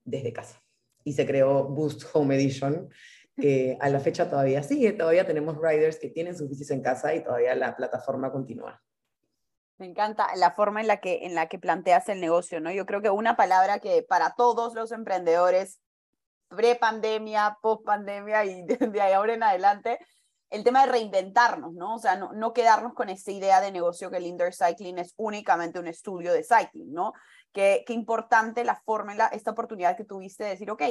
desde 0.06 0.34
casa. 0.34 0.64
Y 1.04 1.14
se 1.14 1.26
creó 1.26 1.66
Boost 1.66 2.04
Home 2.14 2.36
Edition, 2.36 2.90
que 3.40 3.78
a 3.80 3.90
la 3.90 4.00
fecha 4.00 4.30
todavía 4.30 4.64
sigue, 4.64 4.92
todavía 4.94 5.26
tenemos 5.26 5.58
riders 5.62 5.98
que 5.98 6.10
tienen 6.10 6.36
sus 6.38 6.50
bicis 6.50 6.72
en 6.72 6.82
casa 6.82 7.14
y 7.16 7.24
todavía 7.24 7.56
la 7.56 7.76
plataforma 7.76 8.32
continúa. 8.32 8.82
Me 9.80 9.86
encanta 9.86 10.28
la 10.36 10.52
forma 10.52 10.82
en 10.82 10.88
la 10.88 10.98
que, 10.98 11.26
en 11.26 11.36
la 11.36 11.48
que 11.48 11.58
planteas 11.58 12.10
el 12.10 12.20
negocio, 12.20 12.60
¿no? 12.60 12.70
Yo 12.70 12.86
creo 12.86 13.02
que 13.02 13.10
una 13.10 13.38
palabra 13.38 13.80
que 13.80 14.04
para 14.04 14.36
todos 14.36 14.74
los 14.76 14.92
emprendedores, 14.92 15.80
pre-pandemia, 16.50 17.58
post-pandemia 17.62 18.44
y 18.44 18.64
de, 18.66 19.02
ahora 19.14 19.34
en 19.34 19.44
adelante, 19.44 19.98
el 20.50 20.66
tema 20.66 20.86
de 20.86 20.92
reinventarnos, 20.92 21.74
¿no? 21.74 21.96
O 21.96 22.00
sea, 22.00 22.18
no, 22.18 22.34
no 22.34 22.52
quedarnos 22.52 22.94
con 22.94 23.08
esa 23.08 23.32
idea 23.32 23.62
de 23.62 23.72
negocio 23.72 24.12
que 24.12 24.18
el 24.18 24.26
indoor 24.26 24.54
cycling 24.54 25.00
es 25.00 25.14
únicamente 25.16 25.80
un 25.80 25.88
estudio 25.88 26.34
de 26.34 26.44
cycling, 26.44 26.92
¿no? 26.92 27.14
Qué, 27.54 27.84
qué 27.88 27.94
importante 27.94 28.66
la 28.66 28.76
fórmula, 28.76 29.28
esta 29.28 29.52
oportunidad 29.52 29.96
que 29.96 30.04
tuviste 30.04 30.44
de 30.44 30.50
decir, 30.52 30.70
ok, 30.70 30.84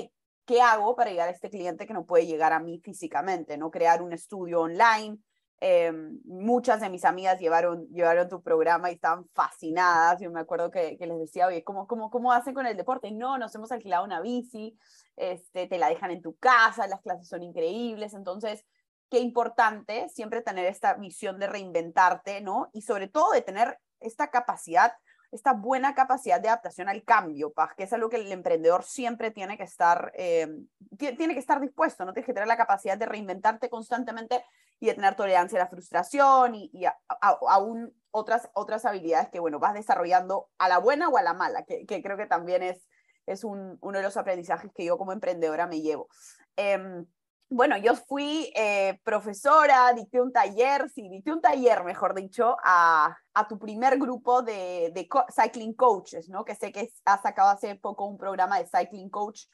¿qué 0.48 0.62
hago 0.62 0.96
para 0.96 1.10
llegar 1.10 1.28
a 1.28 1.32
este 1.32 1.50
cliente 1.50 1.86
que 1.86 1.92
no 1.92 2.06
puede 2.06 2.24
llegar 2.24 2.54
a 2.54 2.58
mí 2.58 2.80
físicamente? 2.82 3.58
¿no? 3.58 3.70
Crear 3.70 4.00
un 4.00 4.14
estudio 4.14 4.62
online, 4.62 5.18
eh, 5.60 5.92
muchas 6.24 6.80
de 6.80 6.88
mis 6.88 7.04
amigas 7.04 7.40
llevaron, 7.40 7.88
llevaron 7.88 8.28
tu 8.28 8.42
programa 8.42 8.90
y 8.90 8.94
estaban 8.94 9.26
fascinadas. 9.34 10.20
Yo 10.20 10.30
me 10.30 10.40
acuerdo 10.40 10.70
que, 10.70 10.96
que 10.96 11.06
les 11.06 11.18
decía, 11.18 11.46
oye, 11.46 11.64
¿cómo, 11.64 11.86
cómo, 11.86 12.10
¿cómo 12.10 12.32
hacen 12.32 12.54
con 12.54 12.66
el 12.66 12.76
deporte? 12.76 13.10
No, 13.10 13.38
nos 13.38 13.54
hemos 13.54 13.72
alquilado 13.72 14.04
una 14.04 14.20
bici, 14.20 14.78
este, 15.16 15.66
te 15.66 15.78
la 15.78 15.88
dejan 15.88 16.10
en 16.10 16.22
tu 16.22 16.36
casa, 16.36 16.86
las 16.86 17.00
clases 17.00 17.28
son 17.28 17.42
increíbles. 17.42 18.14
Entonces, 18.14 18.64
qué 19.10 19.18
importante 19.18 20.08
siempre 20.10 20.42
tener 20.42 20.66
esta 20.66 20.94
visión 20.94 21.38
de 21.38 21.46
reinventarte, 21.46 22.40
¿no? 22.40 22.68
Y 22.72 22.82
sobre 22.82 23.08
todo 23.08 23.32
de 23.32 23.42
tener 23.42 23.78
esta 24.00 24.30
capacidad 24.30 24.92
esta 25.30 25.52
buena 25.52 25.94
capacidad 25.94 26.40
de 26.40 26.48
adaptación 26.48 26.88
al 26.88 27.04
cambio, 27.04 27.52
Paz, 27.52 27.74
que 27.76 27.84
es 27.84 27.92
algo 27.92 28.08
que 28.08 28.16
el 28.16 28.32
emprendedor 28.32 28.82
siempre 28.82 29.30
tiene 29.30 29.56
que 29.56 29.64
estar, 29.64 30.12
eh, 30.14 30.48
tiene 30.96 31.34
que 31.34 31.40
estar 31.40 31.60
dispuesto, 31.60 32.04
¿no? 32.04 32.12
Tienes 32.12 32.26
que 32.26 32.32
tener 32.32 32.48
la 32.48 32.56
capacidad 32.56 32.96
de 32.96 33.06
reinventarte 33.06 33.68
constantemente 33.68 34.44
y 34.80 34.86
de 34.86 34.94
tener 34.94 35.14
tolerancia 35.16 35.60
a 35.60 35.64
la 35.64 35.70
frustración 35.70 36.54
y, 36.54 36.84
aún 37.20 37.94
otras, 38.10 38.48
otras 38.54 38.84
habilidades 38.84 39.28
que, 39.28 39.40
bueno, 39.40 39.58
vas 39.58 39.74
desarrollando 39.74 40.48
a 40.58 40.68
la 40.68 40.78
buena 40.78 41.08
o 41.08 41.18
a 41.18 41.22
la 41.22 41.34
mala, 41.34 41.64
que, 41.64 41.84
creo 41.86 42.16
que 42.16 42.26
también 42.26 42.62
es, 42.62 42.88
es 43.26 43.44
uno 43.44 43.78
de 43.80 44.02
los 44.02 44.16
aprendizajes 44.16 44.70
que 44.74 44.84
yo 44.84 44.96
como 44.96 45.12
emprendedora 45.12 45.66
me 45.66 45.82
llevo. 45.82 46.08
Em, 46.56 47.06
bueno, 47.50 47.78
yo 47.78 47.94
fui 47.94 48.52
eh, 48.54 49.00
profesora, 49.04 49.92
dicté 49.94 50.20
un 50.20 50.32
taller, 50.32 50.88
sí, 50.90 51.08
dicté 51.08 51.32
un 51.32 51.40
taller, 51.40 51.82
mejor 51.84 52.14
dicho, 52.14 52.56
a, 52.62 53.16
tu 53.48 53.58
primer 53.58 53.98
grupo 53.98 54.42
de, 54.42 54.90
de 54.92 55.08
cycling 55.30 55.74
coaches, 55.74 56.28
¿no? 56.28 56.44
Que 56.44 56.54
sé 56.54 56.72
que 56.72 56.90
has 57.04 57.22
sacado 57.22 57.50
hace 57.50 57.76
poco 57.76 58.04
un 58.04 58.18
programa 58.18 58.58
de 58.58 58.66
cycling 58.66 59.08
coach. 59.08 59.44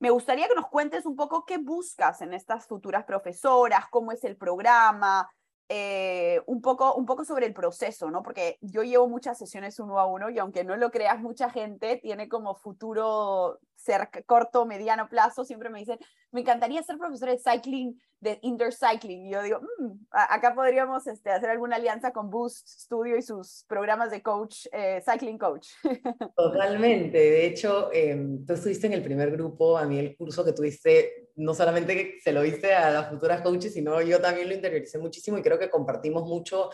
Me 0.00 0.10
gustaría 0.10 0.48
que 0.48 0.54
nos 0.54 0.68
cuentes 0.68 1.06
un 1.06 1.16
poco 1.16 1.44
qué 1.44 1.58
buscas 1.58 2.20
en 2.22 2.34
estas 2.34 2.66
futuras 2.66 3.04
profesoras, 3.04 3.84
cómo 3.90 4.12
es 4.12 4.24
el 4.24 4.36
programa, 4.36 5.30
eh, 5.68 6.42
un, 6.46 6.60
poco, 6.60 6.94
un 6.94 7.06
poco 7.06 7.24
sobre 7.24 7.46
el 7.46 7.54
proceso, 7.54 8.10
¿no? 8.10 8.24
Porque 8.24 8.58
yo 8.60 8.82
llevo 8.82 9.08
muchas 9.08 9.38
sesiones 9.38 9.78
uno 9.78 10.00
a 10.00 10.06
uno 10.06 10.28
y 10.28 10.38
aunque 10.40 10.64
no 10.64 10.76
lo 10.76 10.90
creas, 10.90 11.20
mucha 11.20 11.48
gente 11.48 11.96
tiene 12.02 12.28
como 12.28 12.56
futuro 12.56 13.60
ser 13.80 14.08
corto, 14.26 14.66
mediano 14.66 15.08
plazo, 15.08 15.44
siempre 15.44 15.70
me 15.70 15.80
dicen, 15.80 15.98
me 16.32 16.42
encantaría 16.42 16.82
ser 16.82 16.98
profesor 16.98 17.30
de 17.30 17.38
cycling, 17.38 18.00
de 18.20 18.38
indoor 18.42 18.72
cycling. 18.72 19.26
Y 19.26 19.30
yo 19.30 19.42
digo, 19.42 19.60
mm, 19.60 20.06
acá 20.10 20.54
podríamos 20.54 21.06
este, 21.06 21.30
hacer 21.30 21.50
alguna 21.50 21.76
alianza 21.76 22.12
con 22.12 22.30
Boost 22.30 22.68
Studio 22.68 23.16
y 23.16 23.22
sus 23.22 23.64
programas 23.66 24.10
de 24.10 24.22
coach, 24.22 24.66
eh, 24.72 25.02
cycling 25.04 25.38
coach. 25.38 25.68
Totalmente. 26.36 27.18
De 27.18 27.46
hecho, 27.46 27.90
em, 27.92 28.44
tú 28.44 28.52
estuviste 28.52 28.86
en 28.86 28.92
el 28.92 29.02
primer 29.02 29.30
grupo, 29.30 29.78
a 29.78 29.86
mí 29.86 29.98
el 29.98 30.16
curso 30.16 30.44
que 30.44 30.52
tuviste, 30.52 31.30
no 31.36 31.54
solamente 31.54 32.18
se 32.22 32.32
lo 32.32 32.42
viste 32.42 32.74
a 32.74 32.90
las 32.90 33.08
futuras 33.08 33.40
coaches, 33.40 33.72
sino 33.72 34.00
yo 34.02 34.20
también 34.20 34.48
lo 34.48 34.54
interioricé 34.54 34.98
muchísimo 34.98 35.38
y 35.38 35.42
creo 35.42 35.58
que 35.58 35.70
compartimos 35.70 36.28
mucho 36.28 36.70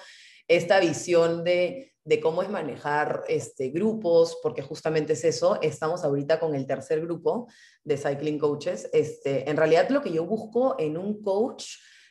esta 0.48 0.80
visión 0.80 1.44
de, 1.44 1.95
de 2.06 2.20
cómo 2.20 2.40
es 2.40 2.48
manejar 2.48 3.24
este, 3.28 3.70
grupos, 3.70 4.38
porque 4.40 4.62
justamente 4.62 5.14
es 5.14 5.24
eso, 5.24 5.58
estamos 5.60 6.04
ahorita 6.04 6.38
con 6.38 6.54
el 6.54 6.64
tercer 6.64 7.00
grupo 7.00 7.48
de 7.82 7.96
Cycling 7.96 8.38
Coaches. 8.38 8.88
Este, 8.92 9.50
en 9.50 9.56
realidad 9.56 9.88
lo 9.90 10.00
que 10.00 10.12
yo 10.12 10.24
busco 10.24 10.76
en 10.78 10.96
un 10.96 11.20
coach 11.20 11.64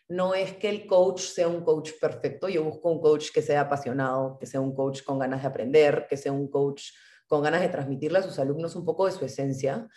no 0.10 0.36
es 0.36 0.54
que 0.58 0.68
el 0.68 0.86
coach 0.86 1.22
sea 1.22 1.48
un 1.48 1.64
coach 1.64 1.92
perfecto, 2.00 2.50
yo 2.50 2.66
busco 2.66 2.92
un 2.92 3.00
coach 3.00 3.32
que 3.34 3.42
sea 3.42 3.62
apasionado, 3.62 4.38
que 4.38 4.46
sea 4.46 4.60
un 4.60 4.76
coach 4.76 5.02
con 5.02 5.18
ganas 5.18 5.42
de 5.42 5.48
aprender, 5.48 6.08
que 6.10 6.18
sea 6.18 6.34
un 6.34 6.50
coach 6.50 6.92
con 7.28 7.42
ganas 7.42 7.62
de 7.62 7.70
transmitirle 7.70 8.20
a 8.20 8.24
sus 8.24 8.38
alumnos 8.38 8.76
un 8.76 8.84
poco 8.84 9.06
de 9.06 9.14
su 9.14 9.24
esencia. 9.24 9.88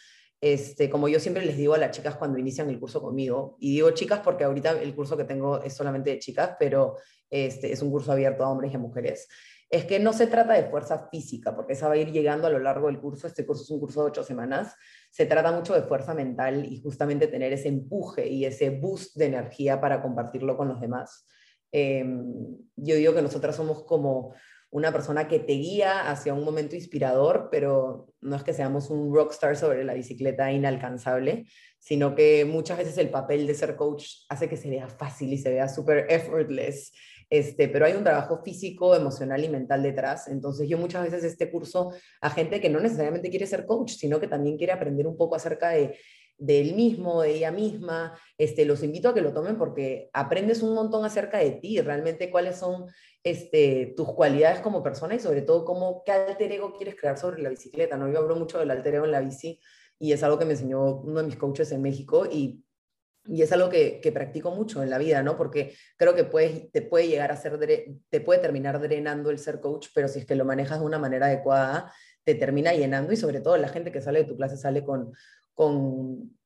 Este, 0.41 0.89
como 0.89 1.09
yo 1.09 1.19
siempre 1.19 1.45
les 1.45 1.57
digo 1.57 1.75
a 1.75 1.79
las 1.79 1.91
chicas 1.91 2.15
cuando 2.15 2.39
inician 2.39 2.71
el 2.71 2.79
curso 2.79 3.03
conmigo, 3.03 3.57
y 3.59 3.73
digo 3.73 3.91
chicas 3.91 4.21
porque 4.21 4.45
ahorita 4.45 4.81
el 4.81 4.95
curso 4.95 5.17
que 5.17 5.25
tengo 5.25 5.61
es 5.61 5.75
solamente 5.75 6.11
de 6.11 6.21
chicas, 6.21 6.53
pero 6.57 6.95
este, 7.29 7.73
es 7.73 7.83
un 7.83 7.91
curso 7.91 8.13
abierto 8.13 8.45
a 8.45 8.51
hombres 8.51 8.73
y 8.73 8.77
a 8.77 8.79
mujeres, 8.79 9.29
es 9.71 9.85
que 9.85 9.99
no 9.99 10.13
se 10.13 10.27
trata 10.27 10.55
de 10.55 10.71
fuerza 10.71 11.09
física, 11.11 11.55
porque 11.55 11.75
esa 11.75 11.89
va 11.89 11.95
a 11.95 11.99
ir 11.99 12.11
llegando 12.11 12.47
a 12.47 12.51
lo 12.51 12.59
largo 12.59 12.87
del 12.87 13.01
curso, 13.01 13.27
este 13.27 13.45
curso 13.45 13.65
es 13.65 13.71
un 13.71 13.81
curso 13.81 14.03
de 14.03 14.09
ocho 14.09 14.25
semanas, 14.25 14.75
se 15.11 15.27
trata 15.27 15.53
mucho 15.53 15.75
de 15.75 15.83
fuerza 15.83 16.15
mental 16.15 16.67
y 16.71 16.81
justamente 16.81 17.27
tener 17.27 17.53
ese 17.53 17.69
empuje 17.69 18.27
y 18.29 18.47
ese 18.47 18.71
boost 18.71 19.17
de 19.17 19.27
energía 19.27 19.81
para 19.81 20.01
compartirlo 20.01 20.57
con 20.57 20.69
los 20.69 20.81
demás. 20.81 21.27
Em, 21.71 22.57
yo 22.77 22.97
digo 22.97 23.15
que 23.15 23.21
nosotras 23.21 23.57
somos 23.57 23.85
como 23.85 24.35
una 24.71 24.93
persona 24.93 25.29
que 25.29 25.39
te 25.39 25.55
guía 25.55 26.11
hacia 26.11 26.35
un 26.35 26.45
momento 26.45 26.75
inspirador, 26.75 27.49
pero 27.51 28.09
no 28.21 28.37
es 28.37 28.43
que 28.43 28.53
seamos 28.53 28.91
un 28.91 29.15
rockstar 29.15 29.57
sobre 29.57 29.85
la 29.85 29.95
bicicleta 29.95 30.53
inalcanzable, 30.53 31.47
sino 31.79 32.15
que 32.15 32.45
muchas 32.45 32.79
veces 32.79 32.99
el 32.99 33.11
papel 33.11 33.47
de 33.47 33.55
ser 33.55 33.77
coach 33.77 34.05
hace 34.29 34.49
que 34.49 34.57
se 34.59 34.69
vea 34.69 34.89
fácil 34.89 35.33
y 35.33 35.39
se 35.39 35.51
vea 35.51 35.69
súper 35.69 36.07
effortless, 36.11 36.93
este, 37.31 37.69
pero 37.69 37.87
hay 37.87 37.95
un 37.95 38.05
trabajo 38.05 38.43
físico, 38.43 38.95
emocional 38.95 39.45
y 39.45 39.49
mental 39.49 39.83
detrás. 39.83 40.29
Entonces 40.29 40.69
yo 40.69 40.79
muchas 40.79 41.05
veces 41.05 41.25
este 41.25 41.51
curso 41.51 41.93
a 42.21 42.31
gente 42.31 42.61
que 42.61 42.71
no 42.71 42.81
necesariamente 42.81 43.31
quiere 43.31 43.47
ser 43.47 43.67
coach, 43.67 43.93
sino 43.93 44.21
que 44.21 44.29
también 44.29 44.57
quiere 44.57 44.73
aprender 44.73 45.07
un 45.07 45.17
poco 45.17 45.37
acerca 45.37 45.71
de 45.71 46.61
él 46.61 46.75
mismo, 46.75 47.23
de 47.23 47.35
ella 47.35 47.51
misma, 47.51 48.19
este, 48.39 48.65
los 48.65 48.83
invito 48.83 49.09
a 49.09 49.15
que 49.15 49.21
lo 49.21 49.33
tomen 49.33 49.59
porque 49.59 50.09
aprendes 50.13 50.63
un 50.63 50.75
montón 50.75 51.05
acerca 51.05 51.39
de 51.39 51.51
ti, 51.51 51.81
realmente 51.81 52.31
cuáles 52.31 52.57
son 52.57 52.87
este, 53.25 53.93
tus 53.97 54.13
cualidades 54.13 54.61
como 54.61 54.83
persona 54.83 55.17
y 55.17 55.19
sobre 55.19 55.43
todo 55.43 55.65
cómo, 55.65 56.03
qué 56.07 56.13
alter 56.13 56.53
ego 56.53 56.73
quieres 56.73 56.95
crear 56.95 57.19
sobre 57.19 57.43
la 57.43 57.51
bicicleta. 57.51 57.97
¿no? 57.97 58.11
Yo 58.11 58.19
hablo 58.19 58.37
mucho 58.37 58.59
del 58.59 58.71
alter 58.71 58.95
ego 58.95 59.05
en 59.05 59.13
la 59.13 59.21
bici 59.21 59.61
y 59.99 60.13
es 60.13 60.23
algo 60.23 60.39
que 60.39 60.45
me 60.45 60.53
enseñó 60.53 61.01
uno 61.01 61.21
de 61.21 61.27
mis 61.27 61.37
coaches 61.37 61.73
en 61.73 61.83
México 61.83 62.27
y, 62.31 62.65
y 63.29 63.43
es 63.43 63.53
algo 63.53 63.69
que, 63.69 64.01
que, 64.01 64.13
practico 64.13 64.51
mucho 64.51 64.83
en 64.83 64.91
la 64.91 64.99
vida, 64.99 65.23
¿no? 65.23 65.37
Porque 65.37 65.75
creo 65.97 66.15
que 66.15 66.25
puedes, 66.25 66.71
te 66.73 66.83
puede 66.83 67.09
llegar 67.09 67.31
a 67.31 67.37
ser, 67.37 67.59
te 68.09 68.21
puede 68.21 68.41
terminar 68.41 68.81
drenando 68.81 69.31
el 69.31 69.39
ser 69.39 69.61
coach, 69.61 69.89
pero 69.95 70.09
si 70.09 70.21
es 70.21 70.27
que 70.27 70.35
lo 70.35 70.45
manejas 70.45 70.81
de 70.81 70.87
una 70.87 70.99
manera 70.99 71.27
adecuada, 71.27 71.93
te 72.25 72.35
termina 72.35 72.73
llenando 72.73 73.13
y 73.13 73.17
sobre 73.17 73.41
todo 73.41 73.57
la 73.57 73.69
gente 73.69 73.93
que 73.93 74.03
sale 74.03 74.21
de 74.21 74.25
tu 74.27 74.37
clase 74.37 74.57
sale 74.57 74.85
con, 74.85 75.13
con, 75.55 76.37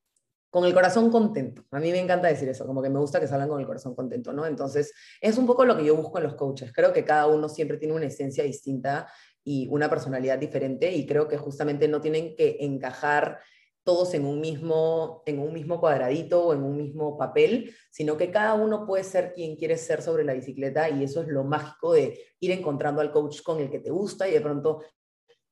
con 0.51 0.65
el 0.65 0.75
corazón 0.75 1.11
contento. 1.11 1.65
A 1.71 1.81
mí 1.81 1.91
me 1.91 1.99
encanta 1.99 2.29
decir 2.29 2.49
eso, 2.49 2.67
como 2.67 2.83
que 2.83 2.91
me 2.91 2.99
gusta 2.99 3.19
que 3.19 3.27
salgan 3.27 3.49
con 3.49 3.61
el 3.61 3.67
corazón 3.67 3.95
contento, 3.95 4.33
¿no? 4.33 4.45
Entonces, 4.45 4.93
es 5.21 5.39
un 5.39 5.47
poco 5.47 5.65
lo 5.65 5.77
que 5.77 5.85
yo 5.85 5.97
busco 5.97 6.19
en 6.19 6.25
los 6.25 6.35
coaches. 6.35 6.73
Creo 6.73 6.93
que 6.93 7.05
cada 7.05 7.27
uno 7.27 7.49
siempre 7.49 7.79
tiene 7.79 7.95
una 7.95 8.07
esencia 8.07 8.45
distinta 8.45 9.09
y 9.45 9.67
una 9.71 9.89
personalidad 9.89 10.39
diferente 10.39 10.93
y 10.93 11.07
creo 11.07 11.27
que 11.27 11.37
justamente 11.37 11.89
no 11.89 12.01
tienen 12.01 12.37
que 12.37 12.59
encajar 12.61 13.41
todos 13.85 14.15
en 14.15 14.25
un 14.25 14.41
mismo 14.41 15.23
en 15.27 15.39
un 15.39 15.53
mismo 15.53 15.81
cuadradito 15.81 16.47
o 16.47 16.53
en 16.53 16.63
un 16.63 16.77
mismo 16.77 17.17
papel, 17.19 17.75
sino 17.91 18.17
que 18.17 18.31
cada 18.31 18.55
uno 18.55 18.87
puede 18.87 19.05
ser 19.05 19.33
quien 19.33 19.57
quiere 19.57 19.77
ser 19.77 20.03
sobre 20.03 20.25
la 20.25 20.35
bicicleta 20.35 20.89
y 20.91 21.05
eso 21.05 21.23
es 21.23 21.29
lo 21.29 21.45
mágico 21.45 21.93
de 21.93 22.19
ir 22.41 22.51
encontrando 22.53 23.01
al 23.01 23.13
coach 23.13 23.43
con 23.43 23.61
el 23.61 23.71
que 23.71 23.81
te 23.81 23.91
gusta 23.91 24.29
y 24.29 24.33
de 24.33 24.41
pronto 24.41 24.83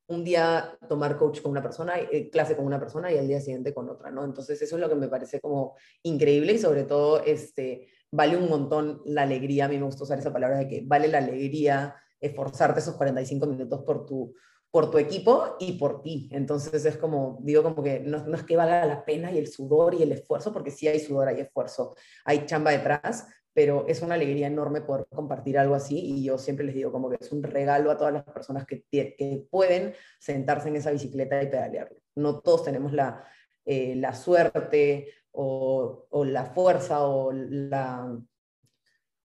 un 0.08 0.24
día 0.24 0.76
tomar 0.88 1.16
coach 1.16 1.40
con 1.40 1.52
una 1.52 1.62
persona, 1.62 1.94
eh, 1.98 2.30
clase 2.30 2.56
con 2.56 2.66
una 2.66 2.80
persona 2.80 3.12
y 3.12 3.18
al 3.18 3.28
día 3.28 3.40
siguiente 3.40 3.72
con 3.72 3.88
otra, 3.88 4.10
¿no? 4.10 4.24
Entonces 4.24 4.60
eso 4.60 4.74
es 4.74 4.80
lo 4.80 4.88
que 4.88 4.96
me 4.96 5.08
parece 5.08 5.40
como 5.40 5.76
increíble 6.02 6.52
y 6.54 6.58
sobre 6.58 6.82
todo 6.82 7.22
este, 7.24 7.88
vale 8.10 8.36
un 8.36 8.48
montón 8.48 9.02
la 9.04 9.22
alegría, 9.22 9.66
a 9.66 9.68
mí 9.68 9.78
me 9.78 9.84
gusta 9.84 10.02
usar 10.02 10.18
esa 10.18 10.32
palabra 10.32 10.58
de 10.58 10.68
que 10.68 10.82
vale 10.84 11.06
la 11.06 11.18
alegría 11.18 11.94
esforzarte 12.20 12.80
esos 12.80 12.96
45 12.96 13.46
minutos 13.46 13.82
por 13.84 14.04
tu, 14.04 14.34
por 14.70 14.90
tu 14.90 14.98
equipo 14.98 15.56
y 15.58 15.72
por 15.72 16.02
ti. 16.02 16.28
Entonces 16.32 16.84
es 16.84 16.96
como, 16.96 17.38
digo 17.42 17.62
como 17.62 17.82
que 17.82 18.00
no, 18.00 18.24
no, 18.24 18.36
es 18.36 18.44
que 18.44 18.56
valga 18.56 18.84
la 18.86 19.04
pena 19.04 19.32
y 19.32 19.38
el 19.38 19.48
sudor 19.48 19.94
y 19.94 20.02
el 20.02 20.12
esfuerzo, 20.12 20.52
porque 20.52 20.70
sí 20.70 20.86
hay 20.88 21.00
sudor, 21.00 21.28
hay 21.28 21.40
esfuerzo, 21.40 21.96
hay 22.24 22.46
chamba 22.46 22.70
detrás, 22.70 23.26
pero 23.52 23.86
es 23.88 24.00
una 24.02 24.14
alegría 24.14 24.46
enorme 24.46 24.80
poder 24.80 25.06
compartir 25.10 25.58
algo 25.58 25.74
así 25.74 25.98
y 25.98 26.24
yo 26.24 26.38
siempre 26.38 26.64
les 26.64 26.74
digo 26.74 26.92
como 26.92 27.10
que 27.10 27.16
es 27.20 27.32
un 27.32 27.42
regalo 27.42 27.90
a 27.90 27.96
todas 27.96 28.12
las 28.12 28.24
personas 28.24 28.64
que, 28.64 28.84
que 28.90 29.46
pueden 29.50 29.94
sentarse 30.18 30.68
en 30.68 30.76
esa 30.76 30.92
bicicleta 30.92 31.42
y 31.42 31.48
pedalearlo. 31.48 31.98
No 32.14 32.40
todos 32.40 32.64
tenemos 32.64 32.92
la, 32.92 33.24
eh, 33.64 33.94
la 33.96 34.14
suerte 34.14 35.12
o, 35.32 36.06
o, 36.10 36.24
la 36.24 36.46
fuerza 36.46 37.04
o 37.06 37.32
la, 37.32 38.18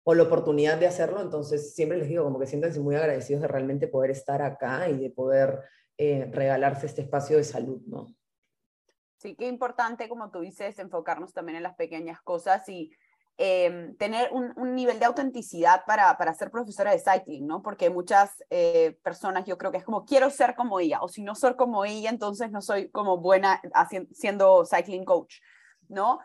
o 0.08 0.14
la 0.14 0.24
oportunidad 0.24 0.78
de 0.78 0.88
hacerlo, 0.88 1.22
entonces 1.22 1.76
siempre 1.76 1.98
les 1.98 2.08
digo 2.08 2.24
como 2.24 2.40
que 2.40 2.48
siéntense 2.48 2.80
muy 2.80 2.96
agradecidos 2.96 3.42
de 3.42 3.50
realmente 3.50 3.88
poder 3.90 4.12
estar 4.12 4.42
acá 4.42 4.88
y 4.90 4.98
de 4.98 5.10
poder 5.10 5.64
eh, 5.98 6.30
regalarse 6.32 6.86
este 6.86 7.02
espacio 7.02 7.36
de 7.36 7.44
salud, 7.44 7.82
¿no? 7.88 8.08
Sí, 9.18 9.36
qué 9.36 9.48
importante, 9.48 10.08
como 10.08 10.32
tú 10.32 10.40
dices, 10.40 10.80
enfocarnos 10.80 11.34
también 11.34 11.58
en 11.58 11.64
las 11.64 11.76
pequeñas 11.76 12.22
cosas 12.22 12.70
y 12.70 12.92
Em, 13.38 13.98
tener 13.98 14.30
un, 14.32 14.76
nivel 14.76 14.98
de 14.98 15.06
autenticidad 15.06 15.84
para, 15.86 16.18
para 16.18 16.34
ser 16.34 16.50
profesora 16.50 16.92
de 16.92 17.00
cycling, 17.00 17.46
¿no? 17.46 17.62
Porque 17.62 17.90
muchas 17.90 18.42
eh, 18.50 18.98
personas 19.04 19.44
yo 19.46 19.58
creo 19.58 19.74
que 19.74 19.78
es 19.80 19.84
como, 19.84 20.06
quiero 20.06 20.30
ser 20.30 20.56
como 20.56 20.80
ella, 20.80 21.02
o 21.02 21.10
si 21.10 21.22
no 21.22 21.36
soy 21.36 21.54
como 21.56 21.84
ella, 21.84 22.10
entonces 22.10 22.50
no 22.50 22.62
soy 22.62 22.90
como 22.92 23.18
buena 23.18 23.62
siendo 24.12 24.64
cycling 24.66 25.04
coach, 25.04 25.42
¿no? 25.90 26.20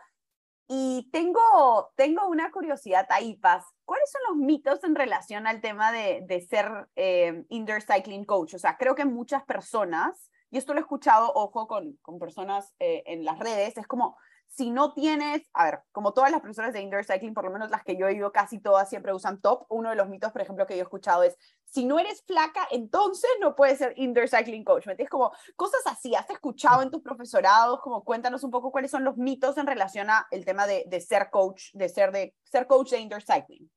Y 0.73 1.09
tengo, 1.11 1.91
tengo 1.97 2.29
una 2.29 2.49
curiosidad 2.49 3.05
ahí, 3.09 3.35
Paz. 3.35 3.65
¿Cuáles 3.83 4.09
son 4.09 4.21
los 4.29 4.37
mitos 4.37 4.81
en 4.85 4.95
relación 4.95 5.45
al 5.45 5.59
tema 5.59 5.91
de, 5.91 6.23
de 6.25 6.39
ser 6.39 6.87
eh, 6.95 7.43
indoor 7.49 7.81
cycling 7.81 8.23
coach? 8.23 8.53
O 8.53 8.57
sea, 8.57 8.77
creo 8.77 8.95
que 8.95 9.03
muchas 9.03 9.43
personas, 9.43 10.31
y 10.49 10.57
esto 10.57 10.73
lo 10.73 10.79
he 10.79 10.83
escuchado, 10.83 11.29
ojo, 11.35 11.67
con, 11.67 11.97
con 12.01 12.19
personas 12.19 12.73
eh, 12.79 13.03
en 13.05 13.25
las 13.25 13.37
redes, 13.37 13.77
es 13.77 13.85
como, 13.85 14.15
si 14.51 14.69
no 14.69 14.93
tienes, 14.93 15.43
a 15.53 15.63
ver, 15.63 15.79
como 15.93 16.13
todas 16.13 16.29
las 16.29 16.41
profesoras 16.41 16.73
de 16.73 16.81
indoor 16.81 17.05
cycling, 17.05 17.33
por 17.33 17.45
lo 17.45 17.51
menos 17.51 17.71
las 17.71 17.83
que 17.83 17.95
yo 17.95 18.07
he 18.07 18.13
ido, 18.13 18.33
casi 18.33 18.59
todas 18.59 18.89
siempre 18.89 19.13
usan 19.13 19.39
top. 19.39 19.65
Uno 19.69 19.89
de 19.89 19.95
los 19.95 20.09
mitos, 20.09 20.33
por 20.33 20.41
ejemplo, 20.41 20.67
que 20.67 20.75
yo 20.75 20.81
he 20.81 20.83
escuchado 20.83 21.23
es, 21.23 21.37
si 21.63 21.85
no 21.85 21.99
eres 21.99 22.21
flaca, 22.23 22.67
entonces 22.69 23.29
no 23.39 23.55
puedes 23.55 23.77
ser 23.77 23.93
indoor 23.95 24.27
cycling 24.27 24.65
coach. 24.65 24.85
¿Me 24.87 24.91
entiendes? 24.91 25.09
Como 25.09 25.31
cosas 25.55 25.81
así, 25.85 26.15
¿has 26.15 26.29
escuchado 26.29 26.81
en 26.81 26.91
tus 26.91 27.01
profesorados? 27.01 27.79
Como 27.79 28.03
cuéntanos 28.03 28.43
un 28.43 28.51
poco 28.51 28.73
cuáles 28.73 28.91
son 28.91 29.05
los 29.05 29.15
mitos 29.15 29.57
en 29.57 29.67
relación 29.67 30.09
a 30.09 30.27
el 30.31 30.43
tema 30.43 30.67
de, 30.67 30.83
de 30.85 30.99
ser 30.99 31.29
coach, 31.29 31.71
de 31.71 31.87
ser, 31.87 32.11
de 32.11 32.35
ser 32.43 32.67
coach 32.67 32.91
de 32.91 32.99
indoor 32.99 33.23
cycling. 33.23 33.71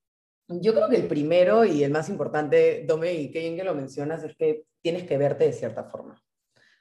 Yo 0.48 0.74
creo 0.74 0.88
que 0.88 0.96
el 0.96 1.06
primero 1.06 1.64
y 1.64 1.84
el 1.84 1.92
más 1.92 2.08
importante, 2.08 2.84
Dome, 2.84 3.12
y 3.12 3.30
qué 3.30 3.38
bien 3.38 3.56
que 3.56 3.64
lo 3.64 3.74
mencionas, 3.74 4.24
es 4.24 4.36
que 4.36 4.64
tienes 4.82 5.04
que 5.04 5.16
verte 5.18 5.44
de 5.44 5.52
cierta 5.52 5.84
forma. 5.84 6.20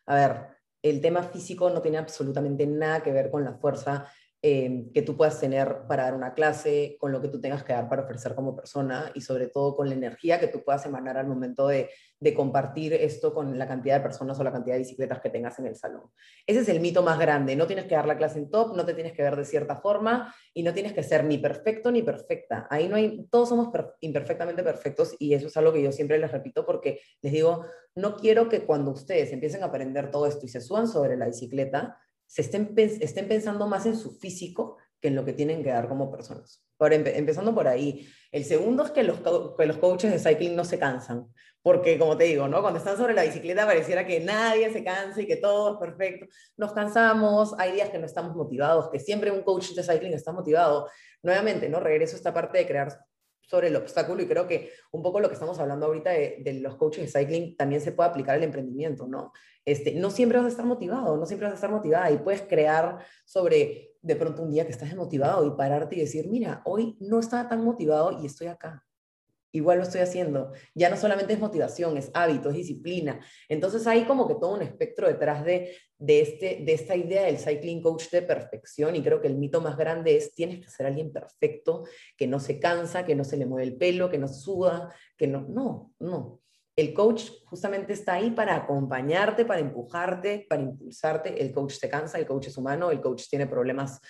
A 0.07 0.15
ver, 0.15 0.47
el 0.83 1.01
tema 1.01 1.23
físico 1.23 1.69
no 1.69 1.81
tiene 1.81 1.97
absolutamente 1.97 2.67
nada 2.67 3.01
que 3.01 3.11
ver 3.11 3.31
con 3.31 3.43
la 3.43 3.53
fuerza 3.53 4.05
eh, 4.45 4.89
que 4.93 5.01
tú 5.03 5.15
puedas 5.15 5.39
tener 5.39 5.87
para 5.87 6.03
dar 6.03 6.15
una 6.15 6.33
clase, 6.33 6.97
con 6.99 7.13
lo 7.13 7.21
que 7.21 7.29
tú 7.29 7.39
tengas 7.39 7.63
que 7.63 7.71
dar 7.71 7.87
para 7.87 8.03
ofrecer 8.03 8.35
como 8.35 8.57
persona 8.57 9.09
y 9.15 9.21
sobre 9.21 9.47
todo 9.47 9.73
con 9.73 9.87
la 9.87 9.95
energía 9.95 10.37
que 10.37 10.49
tú 10.49 10.65
puedas 10.65 10.85
emanar 10.85 11.17
al 11.17 11.27
momento 11.27 11.69
de, 11.69 11.89
de 12.19 12.33
compartir 12.33 12.91
esto 12.93 13.33
con 13.33 13.57
la 13.57 13.65
cantidad 13.69 13.95
de 13.95 14.03
personas 14.03 14.37
o 14.37 14.43
la 14.43 14.51
cantidad 14.51 14.75
de 14.75 14.79
bicicletas 14.79 15.21
que 15.21 15.29
tengas 15.29 15.59
en 15.59 15.67
el 15.67 15.77
salón. 15.77 16.11
Ese 16.45 16.59
es 16.59 16.67
el 16.67 16.81
mito 16.81 17.03
más 17.03 17.17
grande. 17.19 17.55
No 17.55 17.67
tienes 17.67 17.85
que 17.85 17.95
dar 17.95 18.05
la 18.05 18.17
clase 18.17 18.37
en 18.37 18.51
top, 18.51 18.75
no 18.75 18.85
te 18.85 18.93
tienes 18.93 19.13
que 19.13 19.23
ver 19.23 19.37
de 19.37 19.45
cierta 19.45 19.77
forma 19.77 20.35
y 20.53 20.63
no 20.63 20.73
tienes 20.73 20.91
que 20.91 21.03
ser 21.03 21.23
ni 21.23 21.37
perfecto 21.37 21.89
ni 21.89 22.01
perfecta. 22.01 22.67
Ahí 22.69 22.89
no 22.89 22.97
hay, 22.97 23.25
todos 23.31 23.47
somos 23.47 23.69
imperfectamente 24.01 24.61
perfectos 24.61 25.15
y 25.19 25.35
eso 25.35 25.47
es 25.47 25.55
algo 25.55 25.71
que 25.71 25.81
yo 25.81 25.93
siempre 25.93 26.17
les 26.17 26.33
repito 26.33 26.65
porque 26.65 26.99
les 27.21 27.31
digo, 27.31 27.65
no 27.95 28.17
quiero 28.17 28.49
que 28.49 28.65
cuando 28.65 28.91
ustedes 28.91 29.31
empiecen 29.31 29.63
a 29.63 29.67
aprender 29.67 30.11
todo 30.11 30.27
esto 30.27 30.45
y 30.45 30.49
se 30.49 30.59
suban 30.59 30.89
sobre 30.89 31.15
la 31.15 31.27
bicicleta, 31.27 31.97
se 32.27 32.41
estén, 32.41 32.73
estén 32.77 33.27
pensando 33.27 33.67
más 33.67 33.85
en 33.85 33.95
su 33.95 34.17
físico 34.17 34.77
que 34.99 35.09
en 35.09 35.15
lo 35.15 35.25
que 35.25 35.33
tienen 35.33 35.63
que 35.63 35.69
dar 35.69 35.87
como 35.87 36.09
personas. 36.09 36.63
Por, 36.77 36.93
empezando 36.93 37.53
por 37.53 37.67
ahí. 37.67 38.07
El 38.31 38.45
segundo 38.45 38.83
es 38.83 38.91
que 38.91 39.03
los, 39.03 39.19
que 39.57 39.65
los 39.65 39.77
coaches 39.77 40.11
de 40.11 40.19
cycling 40.19 40.55
no 40.55 40.65
se 40.65 40.79
cansan, 40.79 41.27
porque 41.61 41.99
como 41.99 42.17
te 42.17 42.25
digo, 42.25 42.47
¿no? 42.47 42.61
cuando 42.61 42.79
están 42.79 42.97
sobre 42.97 43.13
la 43.13 43.23
bicicleta 43.23 43.65
pareciera 43.65 44.05
que 44.05 44.19
nadie 44.19 44.71
se 44.71 44.83
cansa 44.83 45.21
y 45.21 45.27
que 45.27 45.37
todo 45.37 45.73
es 45.73 45.79
perfecto. 45.79 46.25
Nos 46.57 46.73
cansamos, 46.73 47.53
hay 47.57 47.73
días 47.73 47.89
que 47.89 47.99
no 47.99 48.05
estamos 48.05 48.35
motivados, 48.35 48.89
que 48.89 48.99
siempre 48.99 49.31
un 49.31 49.43
coach 49.43 49.71
de 49.71 49.83
cycling 49.83 50.13
está 50.13 50.31
motivado. 50.31 50.89
Nuevamente, 51.21 51.69
¿no? 51.69 51.79
regreso 51.79 52.15
a 52.15 52.17
esta 52.17 52.33
parte 52.33 52.57
de 52.57 52.67
crear 52.67 52.97
sobre 53.45 53.67
el 53.67 53.75
obstáculo 53.75 54.21
y 54.21 54.27
creo 54.27 54.47
que 54.47 54.71
un 54.91 55.01
poco 55.01 55.19
lo 55.19 55.27
que 55.27 55.33
estamos 55.33 55.59
hablando 55.59 55.85
ahorita 55.85 56.11
de, 56.11 56.59
los 56.61 56.75
coaches 56.75 57.11
de 57.11 57.19
cycling 57.19 57.55
también 57.57 57.81
se 57.81 57.91
puede 57.91 58.09
aplicar 58.09 58.35
al 58.35 58.43
emprendimiento, 58.43 59.07
¿no? 59.07 59.31
Este, 59.65 59.93
no 59.93 60.09
siempre 60.09 60.37
vas 60.37 60.45
a 60.47 60.49
estar 60.49 60.65
motivado, 60.65 61.17
no 61.17 61.25
siempre 61.25 61.45
vas 61.45 61.53
a 61.53 61.55
estar 61.55 61.71
motivada 61.71 62.11
y 62.11 62.17
puedes 62.17 62.41
crear 62.41 62.99
sobre 63.25 63.95
de 64.01 64.15
pronto 64.15 64.43
un 64.43 64.51
día 64.51 64.65
que 64.65 64.71
estás 64.71 64.89
desmotivado 64.89 65.45
y 65.45 65.51
pararte 65.51 65.95
y 65.95 65.99
decir, 65.99 66.27
mira, 66.27 66.61
hoy 66.65 66.97
no 66.99 67.19
estaba 67.19 67.47
tan 67.47 67.63
motivado 67.63 68.21
y 68.21 68.25
estoy 68.25 68.47
acá 68.47 68.83
igual 69.53 69.77
lo 69.77 69.83
estoy 69.83 70.01
haciendo. 70.01 70.51
Ya 70.75 70.89
no 70.89 70.97
solamente 70.97 71.33
es 71.33 71.39
motivación, 71.39 71.95
es 71.97 72.11
hábito, 72.13 72.49
es 72.49 72.55
disciplina. 72.55 73.23
Entonces 73.47 73.87
hay 73.87 74.03
como 74.03 74.27
que 74.27 74.33
todo 74.35 74.55
un 74.55 74.63
espectro 74.63 75.07
detrás 75.07 75.45
de, 75.45 75.77
de, 75.97 76.21
este, 76.21 76.63
de 76.65 76.73
esta 76.73 76.95
idea 76.95 77.23
del 77.23 77.37
cycling 77.37 77.81
coach 77.81 78.09
de 78.09 78.23
perfección 78.23 78.95
y 78.95 79.03
creo 79.03 79.21
que 79.21 79.27
el 79.27 79.37
mito 79.37 79.61
más 79.61 79.77
grande 79.77 80.17
es 80.17 80.33
tienes 80.33 80.59
que 80.59 80.69
ser 80.69 80.87
alguien 80.87 81.13
perfecto, 81.13 81.85
que 82.17 82.27
no 82.27 82.39
se 82.39 82.59
cansa, 82.59 83.05
que 83.05 83.15
no 83.15 83.23
se 83.23 83.37
le 83.37 83.45
mueve 83.45 83.63
el 83.67 83.77
pelo, 83.77 84.09
que 84.09 84.17
no 84.17 84.27
suda, 84.27 84.93
que 85.15 85.27
no, 85.27 85.45
no, 85.47 85.93
no. 85.99 86.41
El 86.75 86.91
coach 86.95 87.29
justamente 87.45 87.93
está 87.93 88.13
ahí 88.13 88.31
para 88.31 88.55
acompañarte, 88.55 89.45
para 89.45 89.59
empujarte, 89.59 90.47
para 90.49 90.63
impulsarte. 90.63 91.39
El 91.39 91.51
coach 91.51 91.73
se 91.73 91.87
cansa, 91.87 92.17
el 92.17 92.25
coach 92.25 92.47
es 92.47 92.57
humano, 92.57 92.89
el 92.89 92.99
coach 92.99 93.29
tiene 93.29 93.45
problemas 93.45 94.01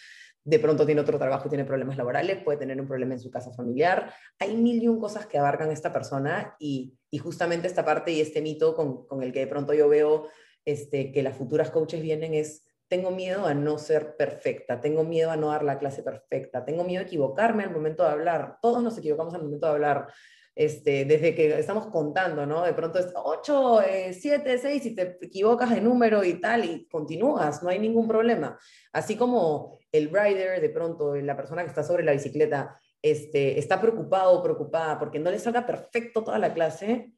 de 0.45 0.59
pronto 0.59 0.85
tiene 0.85 1.01
otro 1.01 1.17
trabajo 1.17 1.47
y 1.47 1.49
tiene 1.49 1.65
problemas 1.65 1.97
laborales, 1.97 2.43
puede 2.43 2.57
tener 2.57 2.79
un 2.79 2.87
problema 2.87 3.13
en 3.13 3.19
su 3.19 3.31
casa 3.31 3.53
familiar. 3.53 4.13
Hay 4.39 4.57
mil 4.57 4.81
y 4.81 4.87
un 4.87 4.99
cosas 4.99 5.25
que 5.25 5.37
abarcan 5.37 5.71
esta 5.71 5.93
persona 5.93 6.55
y, 6.59 6.97
justamente 7.21 7.67
esta 7.67 7.85
parte 7.85 8.11
y 8.11 8.21
este 8.21 8.41
mito 8.41 8.75
con, 8.75 9.23
el 9.23 9.31
que 9.31 9.41
de 9.41 9.47
pronto 9.47 9.73
yo 9.73 9.87
veo 9.87 10.27
este, 10.65 11.11
que 11.11 11.23
las 11.23 11.37
futuras 11.37 11.69
coaches 11.69 12.01
vienen 12.01 12.33
es, 12.33 12.65
tengo 12.87 13.11
miedo 13.11 13.45
a 13.45 13.53
no 13.53 13.77
ser 13.77 14.17
perfecta, 14.17 14.81
tengo 14.81 15.03
miedo 15.03 15.31
a 15.31 15.37
no 15.37 15.49
dar 15.49 15.63
la 15.63 15.79
clase 15.79 16.03
perfecta, 16.03 16.65
tengo 16.65 16.83
miedo 16.83 17.01
a 17.01 17.05
equivocarme 17.05 17.63
al 17.63 17.71
momento 17.71 18.03
de 18.03 18.09
hablar. 18.09 18.57
Todos 18.61 18.83
nos 18.83 18.97
equivocamos 18.97 19.33
al 19.33 19.43
momento 19.43 19.67
de 19.67 19.73
hablar. 19.73 20.07
Este, 20.55 21.05
desde 21.05 21.33
que 21.33 21.59
estamos 21.59 21.87
contando, 21.87 22.45
¿no? 22.45 22.63
De 22.63 22.73
pronto 22.73 22.99
es 22.99 23.07
8, 23.15 23.81
7, 24.11 24.57
6 24.57 24.85
y 24.85 24.95
te 24.95 25.17
equivocas 25.21 25.71
de 25.71 25.81
número 25.81 26.23
y 26.23 26.39
tal, 26.39 26.65
y 26.65 26.87
continúas, 26.87 27.63
no 27.63 27.69
hay 27.69 27.79
ningún 27.79 28.07
problema. 28.07 28.59
Así 28.91 29.15
como 29.15 29.79
el 29.91 30.09
rider, 30.09 30.61
de 30.61 30.69
pronto, 30.69 31.15
la 31.15 31.35
persona 31.35 31.63
que 31.63 31.69
está 31.69 31.83
sobre 31.83 32.03
la 32.03 32.11
bicicleta, 32.11 32.79
este, 33.01 33.59
está 33.59 33.81
preocupado 33.81 34.39
o 34.39 34.43
preocupada 34.43 34.99
porque 34.99 35.19
no 35.19 35.29
le 35.29 35.39
salga 35.39 35.65
perfecto 35.65 36.23
toda 36.23 36.39
la 36.39 36.53
clase, 36.53 37.11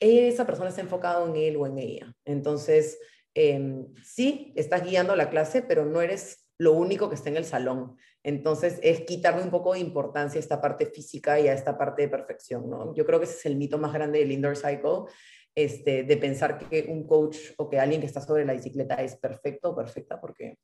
esa 0.00 0.44
persona 0.44 0.68
está 0.68 0.80
enfocada 0.80 1.24
en 1.24 1.36
él 1.36 1.56
o 1.56 1.66
en 1.66 1.78
ella. 1.78 2.14
Entonces, 2.24 2.98
em, 3.34 3.86
sí, 4.02 4.52
estás 4.56 4.84
guiando 4.84 5.16
la 5.16 5.30
clase, 5.30 5.62
pero 5.62 5.84
no 5.84 6.02
eres 6.02 6.44
lo 6.58 6.72
único 6.72 7.08
que 7.08 7.14
está 7.14 7.30
en 7.30 7.36
el 7.36 7.44
salón. 7.44 7.96
Entonces, 8.24 8.80
es 8.82 9.02
quitarle 9.02 9.42
un 9.42 9.50
poco 9.50 9.74
de 9.74 9.80
importancia 9.80 10.38
a 10.38 10.40
esta 10.40 10.60
parte 10.60 10.86
física 10.86 11.38
y 11.38 11.46
a 11.46 11.52
esta 11.52 11.76
parte 11.76 12.02
de 12.02 12.08
perfección, 12.08 12.70
¿no? 12.70 12.94
Yo 12.94 13.04
creo 13.04 13.20
que 13.20 13.26
ese 13.26 13.36
es 13.36 13.46
el 13.46 13.56
mito 13.56 13.78
más 13.78 13.92
grande 13.92 14.18
del 14.18 14.32
indoor 14.32 14.56
cycle, 14.56 15.12
este, 15.54 16.04
de 16.04 16.16
pensar 16.16 16.58
que 16.58 16.86
un 16.88 17.06
coach 17.06 17.36
o 17.58 17.68
que 17.68 17.78
alguien 17.78 18.00
que 18.00 18.06
está 18.06 18.22
sobre 18.22 18.46
la 18.46 18.54
bicicleta 18.54 18.94
es 18.94 19.16
perfecto 19.16 19.70
o 19.70 19.76
perfecta, 19.76 20.20
porque 20.20 20.58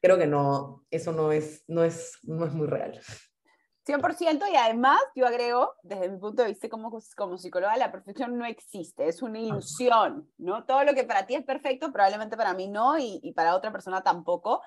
creo 0.00 0.18
que 0.18 0.26
no, 0.26 0.86
eso 0.90 1.12
no 1.12 1.30
es, 1.30 1.62
no 1.68 1.84
es, 1.84 2.18
no 2.22 2.46
es 2.46 2.52
muy 2.52 2.66
real. 2.66 2.98
100% 3.84 4.46
y 4.52 4.56
además 4.56 5.00
yo 5.16 5.26
agrego, 5.26 5.74
desde 5.82 6.08
mi 6.08 6.18
punto 6.18 6.42
de 6.42 6.50
vista 6.50 6.68
como, 6.68 6.96
como 7.16 7.36
psicóloga, 7.36 7.76
la 7.76 7.90
perfección 7.90 8.38
no 8.38 8.44
existe, 8.44 9.08
es 9.08 9.22
una 9.22 9.40
ilusión, 9.40 10.30
¿no? 10.38 10.64
Todo 10.64 10.84
lo 10.84 10.94
que 10.94 11.04
para 11.04 11.26
ti 11.26 11.34
es 11.34 11.44
perfecto, 11.44 11.92
probablemente 11.92 12.36
para 12.36 12.54
mí 12.54 12.68
no 12.68 12.98
y, 12.98 13.18
y, 13.22 13.32
para 13.32 13.56
otra 13.56 13.72
persona 13.72 14.02
tampoco. 14.02 14.62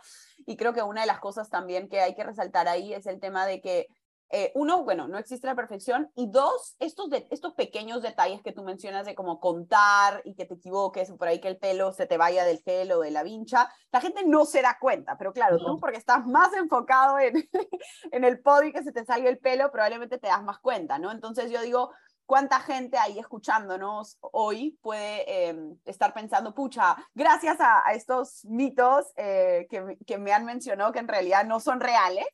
Y 0.46 0.58
creo 0.58 0.74
que 0.74 0.84
una 0.84 1.02
de 1.02 1.08
las 1.08 1.20
cosas 1.20 1.50
también 1.50 1.88
que 1.88 2.02
hay 2.02 2.14
que 2.14 2.24
resaltar 2.24 2.68
ahí 2.68 2.94
es 2.94 3.06
el 3.06 3.20
tema 3.20 3.46
de 3.46 3.62
que 3.62 3.88
eh, 4.30 4.52
uno, 4.56 4.84
bueno, 4.84 5.08
no 5.08 5.18
existe 5.18 5.48
la 5.48 5.56
perfección. 5.56 6.12
Y 6.16 6.28
dos, 6.30 6.76
estos, 6.80 7.10
de, 7.10 7.28
estos 7.30 7.54
pequeños 7.54 8.02
detalles 8.02 8.42
que 8.42 8.52
tú 8.52 8.64
mencionas 8.64 9.06
de 9.06 9.16
como 9.16 9.40
contar 9.40 10.22
y 10.26 10.36
que 10.36 10.46
te 10.46 10.56
equivoques, 10.56 11.12
por 11.12 11.28
ahí 11.28 11.40
que 11.40 11.48
el 11.48 11.58
pelo 11.58 11.92
se 11.94 12.08
te 12.08 12.18
vaya 12.18 12.44
del 12.44 12.62
gel 12.64 12.92
o 12.92 13.00
de 13.02 13.12
la 13.12 13.24
vincha, 13.24 13.70
la 13.92 14.02
gente 14.02 14.26
no 14.26 14.46
se 14.46 14.62
da 14.62 14.78
cuenta. 14.80 15.18
Pero 15.18 15.34
claro, 15.34 15.58
tú 15.58 15.80
porque 15.80 15.98
estás 15.98 16.26
más 16.26 16.54
enfocado 16.54 17.20
en, 17.20 17.36
en 18.12 18.24
el 18.24 18.42
podio 18.42 18.70
y 18.70 18.74
que 18.74 18.84
se 18.84 18.92
te 18.92 19.06
salga 19.06 19.30
el 19.30 19.40
pelo, 19.40 19.72
probablemente 19.72 20.18
te 20.18 20.28
das 20.28 20.44
más 20.44 20.60
cuenta, 20.60 20.98
¿no? 20.98 21.12
Entonces 21.12 21.52
yo 21.52 21.62
digo, 21.62 21.92
¿cuánta 22.26 22.60
gente 22.60 22.98
ahí 22.98 23.20
escuchándonos 23.20 24.18
hoy 24.22 24.78
puede 24.82 25.50
em, 25.50 25.78
estar 25.86 26.14
pensando, 26.14 26.54
pucha, 26.54 26.96
gracias 27.14 27.58
a, 27.60 27.84
estos 27.94 28.44
mitos 28.46 29.12
eh, 29.16 29.68
que, 29.70 29.98
que 30.06 30.18
me 30.18 30.34
han 30.34 30.46
mencionado 30.46 30.92
que 30.92 31.00
en 31.00 31.08
realidad 31.08 31.46
no 31.46 31.60
son 31.60 31.80
reales? 31.80 32.26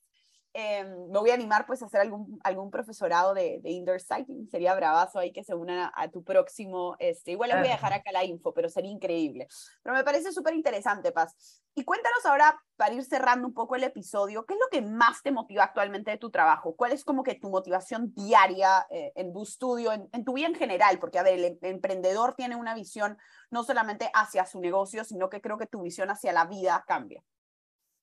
Em, 0.53 1.07
me 1.09 1.19
voy 1.19 1.29
a 1.29 1.33
animar 1.33 1.65
pues 1.65 1.81
a 1.81 1.85
hacer 1.85 2.01
algún, 2.01 2.37
algún 2.43 2.69
profesorado 2.69 3.33
de, 3.33 3.59
de 3.61 3.69
indoor 3.69 4.01
cycling. 4.01 4.49
Sería 4.49 4.75
bravazo 4.75 5.19
ahí 5.19 5.31
que 5.31 5.45
se 5.45 5.55
unan 5.55 5.89
a, 5.93 6.07
tu 6.09 6.23
próximo, 6.23 6.97
este, 6.99 7.31
igual 7.31 7.51
les 7.51 7.59
voy 7.59 7.69
a 7.69 7.71
dejar 7.71 7.93
acá 7.93 8.11
la 8.11 8.25
info, 8.25 8.53
pero 8.53 8.67
sería 8.67 8.91
increíble. 8.91 9.47
Pero 9.81 9.95
me 9.95 10.03
parece 10.03 10.33
súper 10.33 10.53
interesante, 10.53 11.13
Paz. 11.13 11.61
Y 11.73 11.85
cuéntanos 11.85 12.25
ahora, 12.25 12.61
para 12.75 12.93
ir 12.93 13.05
cerrando 13.05 13.47
un 13.47 13.53
poco 13.53 13.77
el 13.77 13.83
episodio, 13.85 14.45
¿qué 14.45 14.55
es 14.55 14.59
lo 14.59 14.67
que 14.69 14.81
más 14.81 15.21
te 15.23 15.31
motiva 15.31 15.63
actualmente 15.63 16.11
de 16.11 16.17
tu 16.17 16.29
trabajo? 16.29 16.75
¿Cuál 16.75 16.91
es 16.91 17.05
como 17.05 17.23
que 17.23 17.35
tu 17.35 17.49
motivación 17.49 18.13
diaria 18.13 18.85
eh, 18.89 19.13
en 19.15 19.31
tu 19.31 19.43
estudio, 19.43 19.93
en, 19.93 20.09
en, 20.11 20.25
tu 20.25 20.33
vida 20.33 20.47
en 20.47 20.55
general? 20.55 20.99
Porque, 20.99 21.19
a 21.19 21.23
ver, 21.23 21.35
el, 21.35 21.45
el 21.45 21.57
emprendedor 21.61 22.35
tiene 22.35 22.57
una 22.57 22.75
visión 22.75 23.17
no 23.51 23.63
solamente 23.63 24.11
hacia 24.13 24.45
su 24.45 24.59
negocio, 24.59 25.05
sino 25.05 25.29
que 25.29 25.39
creo 25.39 25.57
que 25.57 25.65
tu 25.67 25.81
visión 25.81 26.09
hacia 26.09 26.33
la 26.33 26.43
vida 26.43 26.83
cambia. 26.85 27.23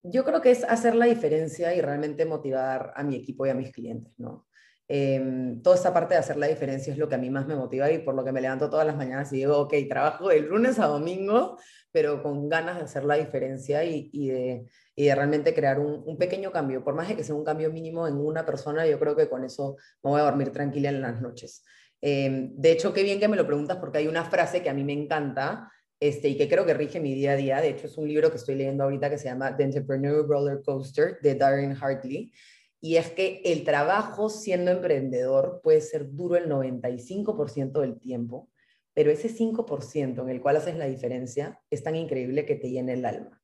Yo 0.02 0.24
creo 0.24 0.40
que 0.40 0.50
es 0.50 0.64
hacer 0.64 0.94
la 0.94 1.06
diferencia 1.06 1.74
y 1.74 1.80
realmente 1.80 2.24
motivar 2.24 2.92
a 2.94 3.02
mi 3.02 3.16
equipo 3.16 3.46
y 3.46 3.50
a 3.50 3.54
mis 3.54 3.72
clientes, 3.72 4.12
¿no? 4.18 4.46
Eh, 4.90 5.58
toda 5.62 5.76
esta 5.76 5.92
parte 5.92 6.14
de 6.14 6.20
hacer 6.20 6.38
la 6.38 6.46
diferencia 6.46 6.92
es 6.92 6.98
lo 6.98 7.08
que 7.08 7.14
a 7.14 7.18
mí 7.18 7.28
más 7.28 7.46
me 7.46 7.54
motiva 7.54 7.90
y 7.90 7.98
por 7.98 8.14
lo 8.14 8.24
que 8.24 8.32
me 8.32 8.40
levanto 8.40 8.70
todas 8.70 8.86
las 8.86 8.96
mañanas 8.96 9.30
y 9.34 9.36
digo, 9.36 9.58
ok, 9.58 9.74
trabajo 9.86 10.28
de 10.28 10.40
lunes 10.40 10.78
a 10.78 10.86
domingo, 10.86 11.58
pero 11.92 12.22
con 12.22 12.48
ganas 12.48 12.78
de 12.78 12.84
hacer 12.84 13.04
la 13.04 13.16
diferencia 13.16 13.84
y, 13.84 14.08
y, 14.12 14.28
de, 14.28 14.66
realmente 14.96 15.54
crear 15.54 15.78
un, 15.78 16.16
pequeño 16.16 16.50
cambio. 16.50 16.82
Por 16.82 16.94
más 16.94 17.08
de 17.08 17.16
que 17.16 17.24
sea 17.24 17.34
un 17.34 17.44
cambio 17.44 17.70
mínimo 17.70 18.08
en 18.08 18.16
una 18.16 18.46
persona, 18.46 18.86
yo 18.86 18.98
creo 18.98 19.14
que 19.14 19.28
con 19.28 19.44
eso 19.44 19.76
me 20.02 20.10
voy 20.10 20.20
a 20.20 20.24
dormir 20.24 20.52
tranquila 20.52 20.88
en 20.88 21.02
las 21.02 21.20
noches. 21.20 21.64
Eh, 22.00 22.50
de 22.52 22.72
hecho, 22.72 22.92
qué 22.94 23.02
bien 23.02 23.20
que 23.20 23.28
me 23.28 23.36
lo 23.36 23.46
preguntas 23.46 23.76
porque 23.76 23.98
hay 23.98 24.08
una 24.08 24.24
frase 24.24 24.62
que 24.62 24.70
a 24.70 24.74
mí 24.74 24.84
me 24.84 24.94
encanta, 24.94 25.70
este, 26.00 26.28
y 26.28 26.36
que 26.36 26.48
creo 26.48 26.64
que 26.64 26.74
rige 26.74 27.00
mi 27.00 27.14
día 27.14 27.32
a 27.32 27.36
día. 27.36 27.60
De 27.60 27.70
hecho, 27.70 27.86
es 27.86 27.98
un 27.98 28.08
libro 28.08 28.30
que 28.30 28.36
estoy 28.36 28.54
leyendo 28.54 28.84
ahorita 28.84 29.10
que 29.10 29.18
se 29.18 29.24
llama 29.24 29.56
The 29.56 29.64
Entrepreneur 29.64 30.26
Roller 30.26 30.62
Coaster 30.64 31.18
de 31.20 31.34
Darren 31.34 31.76
Hartley. 31.80 32.32
Y 32.80 32.96
es 32.96 33.10
que 33.10 33.42
el 33.44 33.64
trabajo 33.64 34.30
siendo 34.30 34.70
emprendedor 34.70 35.60
puede 35.62 35.80
ser 35.80 36.12
duro 36.12 36.36
el 36.36 36.48
95% 36.48 37.80
del 37.80 37.98
tiempo, 37.98 38.48
pero 38.94 39.10
ese 39.10 39.28
5% 39.28 40.22
en 40.22 40.28
el 40.28 40.40
cual 40.40 40.56
haces 40.56 40.76
la 40.76 40.86
diferencia 40.86 41.60
es 41.70 41.82
tan 41.82 41.96
increíble 41.96 42.46
que 42.46 42.54
te 42.54 42.70
llena 42.70 42.92
el 42.92 43.04
alma. 43.04 43.42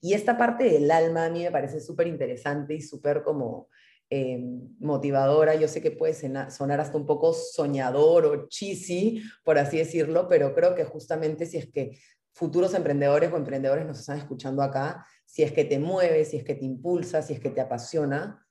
Y 0.00 0.14
esta 0.14 0.38
parte 0.38 0.64
del 0.64 0.90
alma 0.90 1.26
a 1.26 1.30
mí 1.30 1.42
me 1.42 1.50
parece 1.50 1.80
súper 1.80 2.06
interesante 2.06 2.74
y 2.74 2.80
súper 2.80 3.22
como 3.22 3.68
eh, 4.10 4.38
motivadora. 4.80 5.54
Yo 5.54 5.68
sé 5.68 5.80
que 5.80 5.92
puede 5.92 6.14
sonar 6.14 6.80
hasta 6.80 6.96
un 6.96 7.06
poco 7.06 7.32
soñador 7.32 8.26
o 8.26 8.48
cheesy, 8.48 9.22
por 9.44 9.58
así 9.58 9.78
decirlo, 9.78 10.28
pero 10.28 10.54
creo 10.54 10.74
que 10.74 10.84
justamente 10.84 11.46
si 11.46 11.56
es 11.56 11.70
que 11.70 11.98
futuros 12.32 12.74
emprendedores 12.74 13.32
o 13.32 13.36
emprendedores 13.36 13.86
nos 13.86 14.00
están 14.00 14.18
escuchando 14.18 14.62
acá, 14.62 15.06
si 15.24 15.42
es 15.42 15.52
que 15.52 15.64
te 15.64 15.78
mueve, 15.78 16.24
si 16.24 16.36
es 16.36 16.44
que 16.44 16.54
te 16.54 16.64
impulsa, 16.64 17.22
si 17.22 17.34
es 17.34 17.40
que 17.40 17.50
te 17.50 17.60
apasiona, 17.60 18.46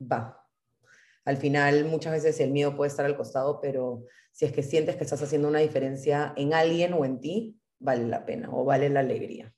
va. 0.00 0.42
Al 1.24 1.36
final, 1.36 1.84
muchas 1.86 2.12
veces 2.12 2.38
el 2.40 2.52
miedo 2.52 2.76
puede 2.76 2.88
estar 2.88 3.04
al 3.04 3.16
costado, 3.16 3.60
pero 3.60 4.04
si 4.32 4.46
es 4.46 4.52
que 4.52 4.62
sientes 4.62 4.96
que 4.96 5.04
estás 5.04 5.22
haciendo 5.22 5.48
una 5.48 5.58
diferencia 5.58 6.32
en 6.36 6.54
alguien 6.54 6.92
o 6.92 7.04
en 7.04 7.20
ti, 7.20 7.60
vale 7.78 8.06
la 8.06 8.24
pena 8.24 8.48
o 8.52 8.64
vale 8.64 8.88
la 8.88 9.00
alegría. 9.00 9.52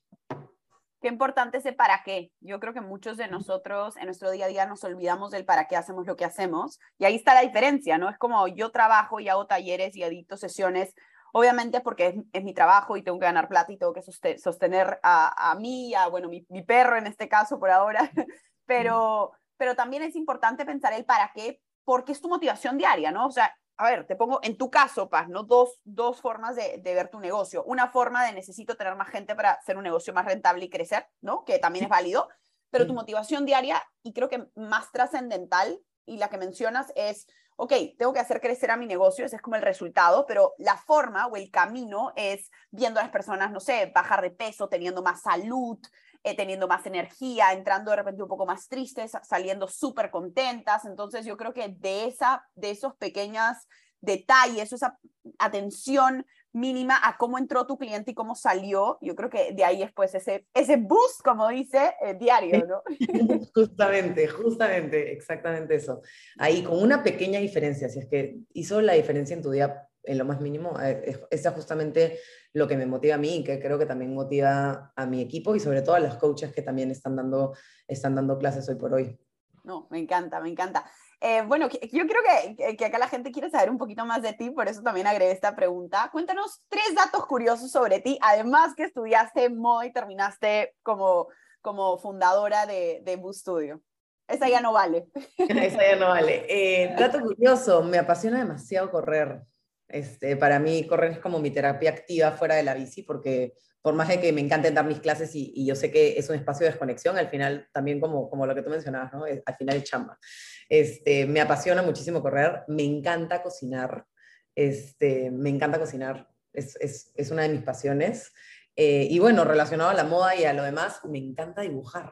Qué 1.01 1.07
importante 1.07 1.59
ese 1.59 1.71
para 1.71 2.03
qué. 2.03 2.31
Yo 2.41 2.59
creo 2.59 2.73
que 2.73 2.81
muchos 2.81 3.15
de 3.15 3.29
nosotros 3.29 3.95
en 3.95 4.05
nuestro 4.05 4.31
día 4.31 4.45
a 4.45 4.49
día 4.49 4.65
nos 4.65 4.83
olvidamos 4.83 5.31
del 5.31 5.45
para 5.45 5.65
qué 5.67 5.77
hacemos 5.77 6.05
lo 6.05 6.17
que 6.17 6.25
hacemos. 6.25 6.79
Y 6.97 7.05
ahí 7.05 7.15
está 7.15 7.33
la 7.33 7.41
diferencia, 7.41 7.97
¿no? 7.97 8.09
Es 8.09 8.17
como 8.17 8.47
yo 8.49 8.71
trabajo 8.71 9.21
y 9.21 9.29
hago 9.29 9.47
talleres 9.47 9.95
y 9.95 10.03
edito 10.03 10.35
sesiones, 10.35 10.93
obviamente 11.31 11.79
porque 11.79 12.07
es, 12.07 12.15
es 12.33 12.43
mi 12.43 12.53
trabajo 12.53 12.97
y 12.97 13.03
tengo 13.03 13.17
que 13.17 13.25
ganar 13.25 13.47
plata 13.47 13.71
y 13.71 13.77
tengo 13.77 13.93
que 13.93 14.01
sostener 14.37 14.99
a, 15.01 15.51
a 15.51 15.55
mí, 15.55 15.93
a, 15.95 16.07
bueno, 16.07 16.27
mi, 16.27 16.45
mi, 16.49 16.63
perro 16.63 16.97
en 16.97 17.07
este 17.07 17.29
caso 17.29 17.59
por 17.59 17.69
ahora. 17.69 18.11
pero, 18.65 19.31
pero 19.55 19.75
también 19.75 20.03
es 20.03 20.17
importante 20.17 20.65
pensar 20.65 20.91
el 20.91 21.05
para 21.05 21.31
qué, 21.33 21.61
porque 21.85 22.11
es 22.11 22.19
tu 22.19 22.27
motivación 22.27 22.77
diaria, 22.77 23.11
¿no? 23.11 23.25
O 23.25 23.31
sea, 23.31 23.55
a 23.79 23.89
ver, 23.89 24.05
te 24.05 24.17
pongo 24.17 24.41
en 24.43 24.57
tu 24.57 24.69
caso, 24.69 25.09
Paz, 25.09 25.29
¿no? 25.29 25.43
Dos, 25.43 25.79
dos 25.85 26.19
formas 26.19 26.57
de, 26.57 26.79
de, 26.83 26.93
ver 26.93 27.09
tu 27.09 27.21
negocio. 27.21 27.63
Una 27.63 27.87
forma 27.87 28.25
de 28.25 28.33
necesito 28.33 28.75
tener 28.75 28.93
más 28.97 29.07
gente 29.07 29.35
para 29.35 29.51
hacer 29.51 29.77
un 29.77 29.83
negocio 29.83 30.13
más 30.13 30.25
rentable 30.25 30.65
y 30.65 30.69
crecer, 30.69 31.07
¿no? 31.21 31.45
Que 31.45 31.59
también 31.59 31.85
es 31.85 31.89
válido. 31.89 32.27
Pero 32.71 32.85
tu 32.85 32.93
motivación 32.93 33.45
diaria, 33.45 33.81
y 34.03 34.11
creo 34.11 34.27
que 34.27 34.47
más 34.55 34.91
trascendental, 34.91 35.79
y 36.05 36.17
la 36.17 36.29
que 36.29 36.37
mencionas 36.37 36.91
es, 36.97 37.25
ok, 37.55 37.73
tengo 37.97 38.11
que 38.11 38.19
hacer 38.19 38.41
crecer 38.41 38.69
a 38.69 38.77
mi 38.77 38.85
negocio, 38.85 39.25
ese 39.25 39.37
es 39.37 39.41
como 39.41 39.55
el 39.55 39.61
resultado, 39.61 40.25
pero 40.25 40.53
la 40.57 40.75
forma 40.75 41.27
o 41.27 41.37
el 41.37 41.49
camino 41.49 42.11
es 42.17 42.51
viendo 42.71 42.99
a 42.99 43.03
las 43.03 43.11
personas, 43.11 43.49
no 43.49 43.61
sé, 43.61 43.91
bajar 43.95 44.21
de 44.21 44.31
peso, 44.31 44.67
teniendo 44.67 45.01
más 45.01 45.21
salud, 45.21 45.79
eh, 46.23 46.35
teniendo 46.35 46.67
más 46.67 46.85
energía, 46.85 47.53
entrando 47.53 47.91
de 47.91 47.97
repente 47.97 48.23
un 48.23 48.29
poco 48.29 48.45
más 48.45 48.67
tristes, 48.67 49.11
saliendo 49.23 49.67
súper 49.67 50.11
contentas. 50.11 50.85
Entonces 50.85 51.25
yo 51.25 51.37
creo 51.37 51.53
que 51.53 51.69
de, 51.69 52.05
esa, 52.05 52.45
de 52.55 52.71
esos 52.71 52.95
pequeños 52.95 53.55
detalles, 54.01 54.73
esa 54.73 54.97
atención 55.37 56.25
mínima 56.51 56.99
a 57.03 57.17
cómo 57.17 57.37
entró 57.37 57.67
tu 57.67 57.77
cliente 57.77 58.11
y 58.11 58.13
cómo 58.15 58.35
salió, 58.35 58.97
yo 59.01 59.15
creo 59.15 59.29
que 59.29 59.53
de 59.53 59.63
ahí 59.63 59.83
es 59.83 59.91
pues 59.93 60.15
ese, 60.15 60.45
ese 60.53 60.77
boost, 60.77 61.21
como 61.23 61.47
dice, 61.49 61.93
eh, 62.01 62.15
diario, 62.15 62.65
¿no? 62.65 62.81
Justamente, 63.53 64.27
justamente, 64.27 65.11
exactamente 65.13 65.75
eso. 65.75 66.01
Ahí 66.37 66.63
con 66.63 66.81
una 66.81 67.03
pequeña 67.03 67.39
diferencia, 67.39 67.87
si 67.89 67.99
es 67.99 68.07
que 68.07 68.37
hizo 68.53 68.81
la 68.81 68.93
diferencia 68.93 69.35
en 69.35 69.43
tu 69.43 69.51
día 69.51 69.88
en 70.03 70.17
lo 70.17 70.25
más 70.25 70.41
mínimo, 70.41 70.79
eh, 70.81 71.19
es 71.29 71.47
justamente 71.49 72.19
lo 72.53 72.67
que 72.67 72.77
me 72.77 72.85
motiva 72.85 73.15
a 73.15 73.19
mí 73.19 73.37
y 73.37 73.43
que 73.43 73.59
creo 73.59 73.77
que 73.77 73.85
también 73.85 74.13
motiva 74.13 74.91
a 74.95 75.05
mi 75.05 75.21
equipo 75.21 75.55
y 75.55 75.59
sobre 75.59 75.81
todo 75.81 75.95
a 75.95 75.99
los 75.99 76.15
coaches 76.15 76.53
que 76.53 76.61
también 76.61 76.91
están 76.91 77.15
dando, 77.15 77.53
están 77.87 78.15
dando 78.15 78.37
clases 78.37 78.67
hoy 78.69 78.75
por 78.75 78.93
hoy. 78.93 79.19
No, 79.63 79.87
me 79.91 79.99
encanta, 79.99 80.39
me 80.39 80.49
encanta. 80.49 80.89
Eh, 81.21 81.43
bueno, 81.45 81.67
yo 81.69 82.07
creo 82.07 82.21
que, 82.57 82.77
que, 82.77 82.85
acá 82.85 82.97
la 82.97 83.09
gente 83.09 83.31
quiere 83.31 83.49
saber 83.49 83.69
un 83.69 83.77
poquito 83.77 84.05
más 84.05 84.21
de 84.21 84.33
ti, 84.33 84.51
por 84.51 84.67
eso 84.69 84.81
también 84.81 85.05
agregué 85.05 85.31
esta 85.31 85.55
pregunta. 85.55 86.09
Cuéntanos 86.11 86.63
tres 86.69 86.95
datos 86.95 87.25
curiosos 87.25 87.71
sobre 87.71 87.99
ti, 87.99 88.17
además 88.21 88.73
que 88.75 88.83
estudiaste 88.83 89.49
moda 89.49 89.85
y 89.85 89.91
terminaste 89.91 90.75
como, 90.81 91.27
como 91.61 91.97
fundadora 91.97 92.65
de, 92.65 93.01
de 93.03 93.15
Boo 93.17 93.33
Studio. 93.33 93.81
Esa 94.29 94.47
ya 94.47 94.61
no 94.61 94.71
vale. 94.71 95.07
Esa 95.37 95.81
ya 95.81 95.95
no 95.97 96.07
vale. 96.07 96.45
Eh, 96.47 96.95
dato 96.97 97.19
curioso, 97.19 97.83
me 97.83 97.97
apasiona 97.97 98.39
demasiado 98.39 98.89
correr. 98.89 99.41
Este, 99.89 100.37
para 100.37 100.59
mí 100.59 100.85
correr 100.85 101.13
es 101.13 101.19
como 101.19 101.39
mi 101.39 101.49
terapia 101.49 101.89
activa 101.89 102.31
fuera 102.31 102.55
de 102.55 102.61
la 102.61 102.75
bici 102.75 103.01
porque 103.01 103.55
por 103.81 103.95
más 103.95 104.07
de 104.07 104.19
que 104.19 104.31
me 104.31 104.41
encante 104.41 104.69
dar 104.71 104.85
mis 104.85 104.99
clases 104.99 105.31
y, 105.33 105.65
yo 105.65 105.73
sé 105.75 105.89
que 105.89 106.17
es 106.17 106.29
un 106.29 106.35
espacio 106.35 106.65
de 106.65 106.71
desconexión, 106.71 107.17
al 107.17 107.29
final 107.29 107.67
también 107.73 107.99
como, 107.99 108.29
como 108.29 108.45
lo 108.45 108.53
que 108.53 108.61
tú 108.61 108.69
mencionabas, 108.69 109.13
¿no? 109.13 109.23
al 109.23 109.55
final 109.55 109.77
es 109.77 109.83
chamba. 109.85 110.19
Este, 110.67 111.25
me 111.25 111.41
apasiona 111.41 111.81
muchísimo 111.81 112.21
correr, 112.21 112.63
me 112.67 112.83
encanta 112.83 113.41
cocinar, 113.41 114.05
este, 114.53 115.31
me 115.31 115.49
encanta 115.49 115.79
cocinar, 115.79 116.27
es, 116.53 116.75
es, 116.81 117.13
es 117.15 117.31
una 117.31 117.43
de 117.43 117.49
mis 117.49 117.63
pasiones. 117.63 118.31
Eh, 118.75 119.07
y 119.09 119.17
bueno, 119.19 119.43
relacionado 119.45 119.89
a 119.89 119.93
la 119.93 120.03
moda 120.03 120.35
y 120.35 120.43
a 120.43 120.53
lo 120.53 120.63
demás, 120.63 120.99
me 121.05 121.17
encanta 121.17 121.61
dibujar. 121.61 122.11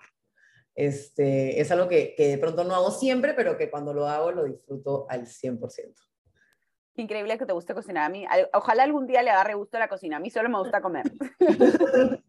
Este, 0.73 1.59
es 1.59 1.69
algo 1.71 1.87
que, 1.87 2.15
que 2.15 2.29
de 2.29 2.37
pronto 2.37 2.63
no 2.63 2.75
hago 2.75 2.91
siempre, 2.91 3.33
pero 3.33 3.57
que 3.57 3.69
cuando 3.69 3.93
lo 3.93 4.07
hago 4.07 4.31
lo 4.31 4.45
disfruto 4.45 5.05
al 5.09 5.27
100% 5.27 6.06
increíble 7.01 7.37
que 7.37 7.45
te 7.45 7.53
guste 7.53 7.73
cocinar. 7.73 8.05
A 8.05 8.09
mí, 8.09 8.25
ojalá 8.53 8.83
algún 8.83 9.07
día 9.07 9.23
le 9.23 9.29
agarre 9.29 9.55
gusto 9.55 9.77
a 9.77 9.79
la 9.79 9.89
cocina. 9.89 10.17
A 10.17 10.19
mí 10.19 10.29
solo 10.29 10.49
me 10.49 10.59
gusta 10.59 10.81
comer. 10.81 11.05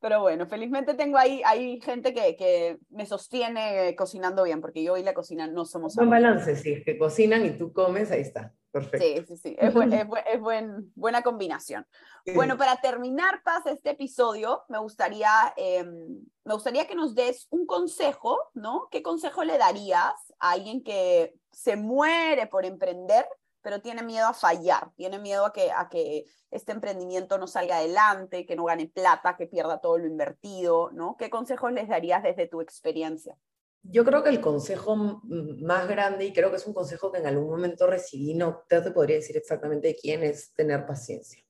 Pero 0.00 0.22
bueno, 0.22 0.46
felizmente 0.46 0.94
tengo 0.94 1.18
ahí, 1.18 1.42
hay 1.44 1.78
gente 1.82 2.14
que, 2.14 2.34
que, 2.34 2.78
me 2.88 3.04
sostiene 3.04 3.94
cocinando 3.96 4.44
bien, 4.44 4.62
porque 4.62 4.82
yo 4.82 4.96
y 4.96 5.02
la 5.02 5.12
cocina 5.12 5.46
no 5.46 5.66
somos... 5.66 5.94
Un 5.98 6.08
balance, 6.08 6.56
sí, 6.56 6.82
que 6.82 6.96
cocinan 6.96 7.44
y 7.44 7.50
tú 7.50 7.72
comes, 7.74 8.10
ahí 8.10 8.22
está. 8.22 8.54
Perfecto. 8.70 9.04
Sí, 9.04 9.24
sí, 9.26 9.36
sí, 9.36 9.56
es, 9.58 9.74
es, 9.74 10.40
buen, 10.40 10.92
buena 10.94 11.22
combinación. 11.22 11.86
Bueno, 12.34 12.56
para 12.56 12.76
terminar, 12.76 13.42
Paz, 13.42 13.66
este 13.66 13.90
episodio, 13.90 14.62
me 14.68 14.78
gustaría, 14.78 15.52
em, 15.56 16.24
me 16.44 16.54
gustaría 16.54 16.86
que 16.86 16.94
nos 16.94 17.14
des 17.14 17.48
un 17.50 17.66
consejo, 17.66 18.38
¿no? 18.54 18.88
¿Qué 18.90 19.02
consejo 19.02 19.42
le 19.42 19.58
darías 19.58 20.14
a 20.38 20.52
alguien 20.52 20.82
que 20.84 21.34
se 21.50 21.76
muere 21.76 22.46
por 22.46 22.64
emprender, 22.64 23.26
pero 23.62 23.80
tiene 23.80 24.02
miedo 24.02 24.26
a 24.26 24.34
fallar, 24.34 24.90
tiene 24.96 25.18
miedo 25.18 25.44
a 25.44 25.52
que, 25.52 25.70
a 25.70 25.88
que 25.88 26.26
este 26.50 26.72
emprendimiento 26.72 27.38
no 27.38 27.46
salga 27.46 27.76
adelante, 27.76 28.46
que 28.46 28.56
no 28.56 28.64
gane 28.64 28.88
plata, 28.88 29.36
que 29.36 29.46
pierda 29.46 29.80
todo 29.80 29.98
lo 29.98 30.06
invertido, 30.06 30.90
¿no? 30.92 31.16
¿Qué 31.18 31.30
consejos 31.30 31.72
les 31.72 31.88
darías 31.88 32.22
desde 32.22 32.46
tu 32.46 32.60
experiencia? 32.60 33.36
Yo 33.82 34.04
creo 34.04 34.22
que 34.22 34.30
el 34.30 34.40
consejo 34.40 35.22
más 35.24 35.88
grande, 35.88 36.26
y 36.26 36.32
creo 36.32 36.50
que 36.50 36.56
es 36.56 36.66
un 36.66 36.74
consejo 36.74 37.10
que 37.10 37.18
en 37.18 37.26
algún 37.26 37.48
momento 37.48 37.86
recibí, 37.86 38.34
no 38.34 38.64
te 38.68 38.90
podría 38.90 39.16
decir 39.16 39.36
exactamente 39.36 39.88
de 39.88 39.96
quién, 39.96 40.22
es 40.22 40.52
tener 40.52 40.84
paciencia. 40.86 41.42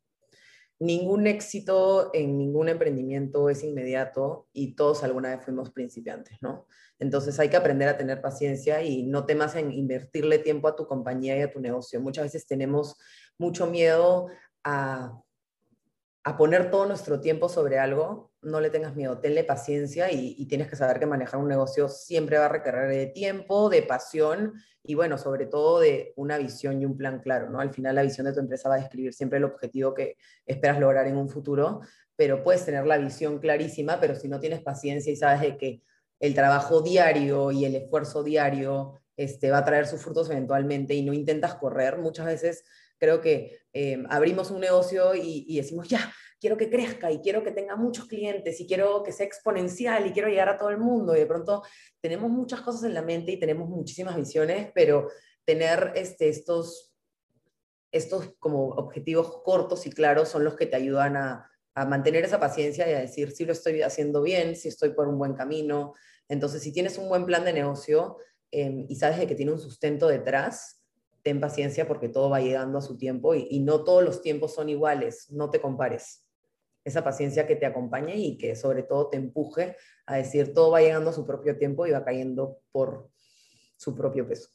Ningún 0.81 1.27
éxito 1.27 2.11
en 2.15 2.39
ningún 2.39 2.71
emprendimiento 2.71 3.51
es 3.51 3.63
inmediato 3.63 4.49
y 4.55 4.75
todos 4.75 5.05
alguna 5.05 5.37
vez 5.37 5.45
fuimos 5.45 5.71
principiantes, 5.71 6.39
¿no? 6.41 6.67
Entonces 6.99 7.39
hay 7.39 7.51
que 7.51 7.57
aprender 7.57 7.89
a 7.89 7.99
tener 7.99 8.23
paciencia 8.23 8.83
y 8.83 9.03
no 9.03 9.27
temas 9.27 9.57
en 9.57 9.73
invertirle 9.73 10.39
tiempo 10.39 10.69
a 10.69 10.77
tu 10.77 10.87
compañía 10.87 11.37
y 11.37 11.43
a 11.43 11.51
tu 11.51 11.61
negocio. 11.61 12.01
Muchas 12.01 12.25
veces 12.25 12.47
tenemos 12.47 12.97
mucho 13.37 13.67
miedo 13.67 14.29
a, 14.65 15.21
a 16.25 16.37
poner 16.37 16.71
todo 16.71 16.87
nuestro 16.87 17.21
tiempo 17.21 17.51
sobre 17.51 17.79
algo. 17.79 18.30
No 18.43 18.61
le 18.61 18.71
tengas 18.71 18.97
miedo, 18.97 19.19
tenle 19.19 19.45
paciencia 19.45 20.11
y, 20.11 20.47
tienes 20.47 20.69
que 20.69 20.77
saber 20.77 20.99
que 20.99 21.07
manejar 21.07 21.41
un 21.41 21.49
negocio 21.49 21.89
siempre 21.89 22.39
va 22.39 22.47
a 22.47 22.49
requerir 22.49 22.89
de 22.89 23.07
tiempo, 23.07 23.69
de 23.69 23.83
pasión 23.83 24.55
y 24.83 24.95
bueno, 24.95 25.19
sobre 25.19 25.47
todo 25.47 25.81
de 25.81 26.15
una 26.17 26.39
visión 26.39 26.81
y 26.81 26.87
un 26.87 26.97
plan 26.97 27.21
claro, 27.21 27.51
¿no? 27.51 27.61
Al 27.61 27.75
final 27.75 27.95
la 27.95 28.03
visión 28.03 28.27
de 28.27 28.33
tu 28.33 28.41
empresa 28.41 28.69
va 28.69 28.77
a 28.77 28.79
describir 28.79 29.13
siempre 29.13 29.39
el 29.39 29.45
objetivo 29.45 29.93
que 29.93 30.17
esperas 30.47 30.81
lograr 30.81 31.07
en 31.07 31.19
un 31.19 31.29
futuro, 31.29 31.81
pero 32.17 32.43
puedes 32.43 32.65
tener 32.65 32.87
la 32.87 32.97
visión 32.97 33.39
clarísima, 33.39 34.01
pero 34.01 34.15
si 34.15 34.29
no 34.29 34.41
tienes 34.41 34.63
paciencia 34.63 35.13
y 35.13 35.17
sabes 35.17 35.43
de 35.43 35.59
que 35.59 35.83
el 36.19 36.35
trabajo 36.35 36.83
diario 36.83 37.51
y 37.51 37.65
el 37.65 37.75
esfuerzo 37.75 38.23
diario 38.23 39.01
este, 39.17 39.51
va 39.51 39.59
a 39.59 39.65
traer 39.65 39.87
sus 39.87 40.01
frutos 40.01 40.31
eventualmente 40.31 40.95
y 40.95 41.03
no 41.03 41.13
intentas 41.13 41.55
correr. 41.55 41.99
Muchas 41.99 42.27
veces 42.27 42.65
creo 42.99 43.21
que 43.21 43.59
eh, 43.73 44.03
abrimos 44.09 44.51
un 44.51 44.61
negocio 44.61 45.15
y, 45.15 45.57
decimos, 45.57 45.89
ya, 45.89 46.13
quiero 46.41 46.57
que 46.57 46.71
crezca 46.71 47.13
y 47.13 47.21
quiero 47.21 47.45
que 47.45 47.53
tenga 47.53 47.77
muchos 47.77 48.07
clientes 48.07 48.61
y 48.61 48.67
quiero 48.67 49.03
que 49.03 49.13
sea 49.13 49.27
exponencial 49.27 50.07
y 50.07 50.13
quiero 50.13 50.29
llegar 50.29 50.49
a 50.49 50.57
todo 50.57 50.71
el 50.71 50.79
mundo. 50.79 51.15
Y 51.15 51.21
de 51.21 51.27
pronto 51.27 51.63
tenemos 52.01 52.31
muchas 52.31 52.63
cosas 52.63 52.85
en 52.85 52.95
la 52.95 53.03
mente 53.03 53.33
y 53.33 53.39
tenemos 53.39 53.69
muchísimas 53.69 54.17
visiones, 54.17 54.71
pero 54.75 55.09
tener 55.45 55.93
este, 55.95 56.29
estos, 56.29 56.93
estos 57.93 58.35
como 58.39 58.69
objetivos 58.69 59.43
cortos 59.43 59.87
y 59.87 59.91
claros 59.91 60.29
son 60.29 60.45
los 60.45 60.57
que 60.57 60.67
te 60.67 60.77
ayudan 60.77 61.17
a, 61.17 61.51
a 61.75 61.85
mantener 61.85 62.25
esa 62.25 62.41
paciencia 62.41 62.89
y 62.91 62.95
a 62.95 63.01
decir 63.01 63.31
si 63.33 63.45
lo 63.45 63.53
estoy 63.53 63.83
haciendo 63.83 64.23
bien, 64.23 64.57
si 64.57 64.69
estoy 64.69 64.91
por 64.91 65.09
un 65.09 65.19
buen 65.19 65.35
camino. 65.35 65.95
Entonces, 66.29 66.63
si 66.63 66.73
tienes 66.73 66.99
un 66.99 67.09
buen 67.09 67.27
plan 67.27 67.45
de 67.45 67.53
negocio 67.53 68.19
em, 68.51 68.87
y 68.89 68.97
sabes 68.97 69.19
de 69.19 69.27
que 69.27 69.35
tiene 69.35 69.53
un 69.53 69.59
sustento 69.59 70.09
detrás, 70.09 70.81
ten 71.23 71.41
paciencia 71.41 71.87
porque 71.87 72.09
todo 72.09 72.31
va 72.31 72.41
llegando 72.41 72.79
a 72.79 72.83
su 72.83 72.97
tiempo 72.97 73.35
y, 73.35 73.61
no 73.61 73.85
todos 73.85 74.03
los 74.03 74.23
tiempos 74.23 74.55
son 74.55 74.69
iguales, 74.69 75.27
no 75.31 75.51
te 75.51 75.61
compares. 75.61 76.25
Esa 76.85 77.05
paciencia 77.05 77.47
que 77.47 77.57
te 77.57 77.67
acompañe 77.67 78.17
y 78.17 78.39
que 78.39 78.57
sobre 78.57 78.83
todo 78.83 79.09
te 79.09 79.17
empuje 79.17 79.77
a 80.07 80.17
decir 80.17 80.55
todo 80.55 80.71
va 80.71 80.81
llegando 80.81 81.11
a 81.11 81.13
su 81.13 81.27
propio 81.27 81.59
tiempo 81.59 81.87
y 81.87 81.91
va 81.91 82.05
cayendo 82.05 82.59
por 82.73 83.11
su 83.77 83.95
propio 83.95 84.27
peso. 84.27 84.49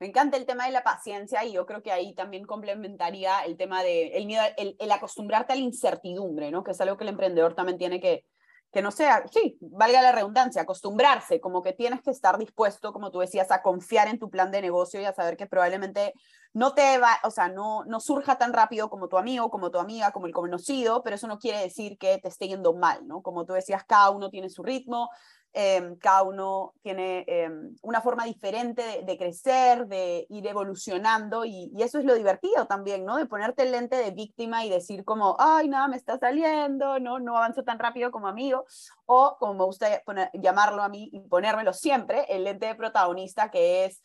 Me 0.00 0.08
encanta 0.08 0.36
el 0.36 0.46
tema 0.46 0.66
de 0.66 0.72
la 0.72 0.82
paciencia 0.82 1.44
y 1.44 1.52
yo 1.52 1.64
creo 1.66 1.82
que 1.82 1.92
ahí 1.92 2.14
también 2.14 2.44
complementaría 2.44 3.40
el 3.40 3.56
tema 3.56 3.82
de 3.82 4.08
el 4.08 4.26
miedo, 4.26 4.42
el, 4.56 4.76
el, 4.78 4.92
acostumbrarte 4.92 5.52
a 5.52 5.56
la 5.56 5.62
incertidumbre, 5.62 6.50
¿no? 6.50 6.64
Que 6.64 6.72
es 6.72 6.80
algo 6.80 6.96
que 6.96 7.04
el 7.04 7.10
emprendedor 7.10 7.54
también 7.54 7.78
tiene 7.78 8.00
que, 8.00 8.26
que 8.74 8.82
no 8.82 8.90
sea, 8.90 9.24
sí, 9.32 9.56
valga 9.60 10.02
la 10.02 10.12
redundancia, 10.12 10.62
acostumbrarse, 10.62 11.40
como 11.40 11.62
que 11.62 11.72
tienes 11.72 12.02
que 12.02 12.10
estar 12.10 12.36
dispuesto, 12.36 12.92
como 12.92 13.10
tú 13.10 13.20
decías, 13.20 13.50
a 13.50 13.62
confiar 13.62 14.08
en 14.08 14.18
tu 14.18 14.28
plan 14.28 14.50
de 14.50 14.60
negocio 14.60 15.00
y 15.00 15.04
a 15.06 15.14
saber 15.14 15.38
que 15.38 15.46
probablemente 15.46 16.12
no 16.52 16.74
te 16.74 16.98
va, 16.98 17.18
o 17.22 17.30
sea, 17.30 17.48
no, 17.48 17.84
no 17.84 18.00
surja 18.00 18.36
tan 18.36 18.52
rápido 18.52 18.90
como 18.90 19.08
tu 19.08 19.16
amigo, 19.16 19.50
como 19.50 19.70
tu 19.70 19.78
amiga, 19.78 20.12
como 20.12 20.26
el 20.26 20.34
conocido, 20.34 21.02
pero 21.02 21.16
eso 21.16 21.26
no 21.26 21.38
quiere 21.38 21.60
decir 21.60 21.96
que 21.96 22.18
te 22.18 22.28
esté 22.28 22.48
yendo 22.48 22.74
mal, 22.74 23.06
¿no? 23.06 23.22
Como 23.22 23.46
tú 23.46 23.54
decías, 23.54 23.84
cada 23.84 24.10
uno 24.10 24.28
tiene 24.28 24.50
su 24.50 24.62
ritmo, 24.62 25.08
Em, 25.56 25.94
cada 25.98 26.24
uno 26.24 26.74
tiene 26.82 27.24
em, 27.28 27.76
una 27.82 28.00
forma 28.00 28.24
diferente 28.24 29.04
de, 29.04 29.16
crecer, 29.16 29.86
de 29.86 30.26
ir 30.28 30.44
evolucionando 30.48 31.44
y, 31.44 31.70
eso 31.78 32.00
es 32.00 32.04
lo 32.04 32.16
divertido 32.16 32.66
también, 32.66 33.04
¿no? 33.04 33.18
De 33.18 33.26
ponerte 33.26 33.62
el 33.62 33.70
lente 33.70 33.94
de 33.94 34.10
víctima 34.10 34.64
y 34.64 34.70
decir 34.70 35.04
como, 35.04 35.36
ay, 35.38 35.68
nada, 35.68 35.86
me 35.86 35.96
está 35.96 36.18
saliendo, 36.18 36.98
no, 36.98 37.20
no 37.20 37.36
avanzo 37.36 37.62
tan 37.62 37.78
rápido 37.78 38.10
como 38.10 38.26
amigo, 38.26 38.64
o 39.06 39.36
como 39.38 39.54
me 39.54 39.64
gusta 39.64 40.02
llamarlo 40.32 40.82
a 40.82 40.88
mí 40.88 41.08
y 41.12 41.20
ponérmelo 41.20 41.72
siempre, 41.72 42.26
el 42.28 42.42
lente 42.42 42.66
de 42.66 42.74
protagonista 42.74 43.52
que 43.52 43.84
es 43.84 44.02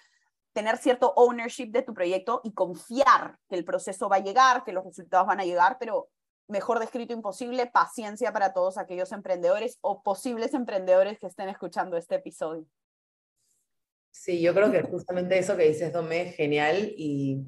tener 0.53 0.77
cierto 0.77 1.13
ownership 1.15 1.71
de 1.71 1.81
tu 1.81 1.95
proyecto 1.95 2.41
y 2.43 2.53
confiar 2.53 3.39
que 3.49 3.55
el 3.55 3.65
proceso 3.65 4.07
va 4.07 4.17
a 4.17 4.19
llegar, 4.19 4.63
que 4.63 4.71
los 4.71 4.85
resultados 4.85 5.25
van 5.25 5.39
a 5.39 5.45
llegar, 5.45 5.77
pero 5.79 6.09
mejor 6.49 6.79
descrito 6.79 7.13
imposible, 7.13 7.67
paciencia 7.67 8.33
para 8.33 8.53
todos 8.53 8.77
aquellos 8.77 9.11
emprendedores 9.11 9.77
o 9.81 10.03
posibles 10.03 10.53
emprendedores 10.53 11.19
que 11.19 11.27
estén 11.27 11.49
escuchando 11.49 11.95
este 11.95 12.15
episodio. 12.15 12.65
Sí, 14.11 14.41
yo 14.41 14.53
creo 14.53 14.71
que 14.71 14.81
justamente 14.83 15.37
eso 15.37 15.55
que 15.55 15.67
dices, 15.67 15.93
Dome, 15.93 16.29
es 16.29 16.35
genial 16.35 16.93
y, 16.97 17.45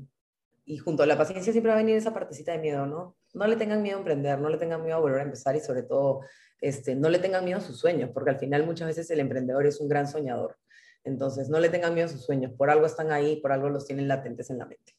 y 0.65 0.77
junto 0.77 1.03
a 1.03 1.07
la 1.07 1.17
paciencia 1.17 1.51
siempre 1.51 1.71
va 1.71 1.77
a 1.77 1.81
venir 1.81 1.97
esa 1.97 2.13
partecita 2.13 2.51
de 2.51 2.59
miedo, 2.59 2.85
¿no? 2.85 3.17
No 3.33 3.47
le 3.47 3.55
tengan 3.55 3.81
miedo 3.81 3.97
a 3.97 3.99
emprender, 3.99 4.39
no 4.39 4.49
le 4.49 4.57
tengan 4.57 4.83
miedo 4.83 4.97
a 4.97 5.01
volver 5.01 5.19
a 5.19 5.23
empezar 5.23 5.55
y 5.55 5.59
sobre 5.59 5.83
todo 5.83 6.21
este, 6.61 6.95
no 6.95 7.09
le 7.09 7.19
tengan 7.19 7.43
miedo 7.43 7.57
a 7.57 7.61
sus 7.61 7.79
sueños, 7.79 8.11
porque 8.13 8.29
al 8.29 8.39
final 8.39 8.65
muchas 8.65 8.87
veces 8.87 9.09
el 9.09 9.19
emprendedor 9.19 9.65
es 9.65 9.81
un 9.81 9.89
gran 9.89 10.07
soñador. 10.07 10.57
Entonces, 11.03 11.49
no 11.49 11.59
le 11.59 11.69
tengan 11.69 11.95
miedo 11.95 12.05
a 12.05 12.11
sus 12.11 12.23
sueños, 12.23 12.53
por 12.53 12.69
algo 12.69 12.85
están 12.85 13.11
ahí, 13.11 13.41
por 13.41 13.51
algo 13.51 13.69
los 13.69 13.87
tienen 13.87 14.07
latentes 14.07 14.51
en 14.51 14.59
la 14.59 14.65
mente. 14.65 14.93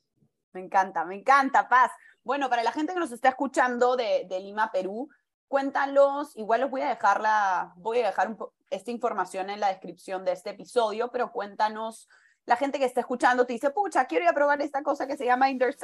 Me 0.52 0.60
encanta, 0.60 1.04
me 1.04 1.14
encanta, 1.14 1.68
Paz. 1.68 1.92
Bueno, 2.24 2.48
para 2.48 2.62
la 2.62 2.72
gente 2.72 2.94
que 2.94 3.00
nos 3.00 3.12
está 3.12 3.30
escuchando 3.30 3.96
de, 3.96 4.26
Lima, 4.40 4.70
Perú, 4.70 5.08
cuéntanos, 5.48 6.37
igual 6.37 6.61
los 6.61 6.70
voy 6.70 6.82
a 6.82 6.88
dejar, 6.88 7.20
la, 7.20 7.72
voy 7.76 7.98
a 8.00 8.06
dejar 8.06 8.37
esta 8.70 8.90
información 8.90 9.50
en 9.50 9.58
la 9.58 9.68
descripción 9.68 10.24
de 10.24 10.32
este 10.32 10.50
episodio, 10.50 11.11
pero 11.11 11.32
cuéntanos, 11.32 12.08
la 12.46 12.56
gente 12.56 12.78
que 12.78 12.85
está 12.85 13.00
escuchando 13.00 13.44
te 13.44 13.54
dice, 13.54 13.70
pucha, 13.70 14.04
quiero 14.06 14.24
ir 14.24 14.30
a 14.30 14.35
probar 14.35 14.62
esta 14.62 14.82
cosa 14.82 15.06
que 15.06 15.16
se 15.16 15.24
llama 15.24 15.50
Indoor 15.50 15.74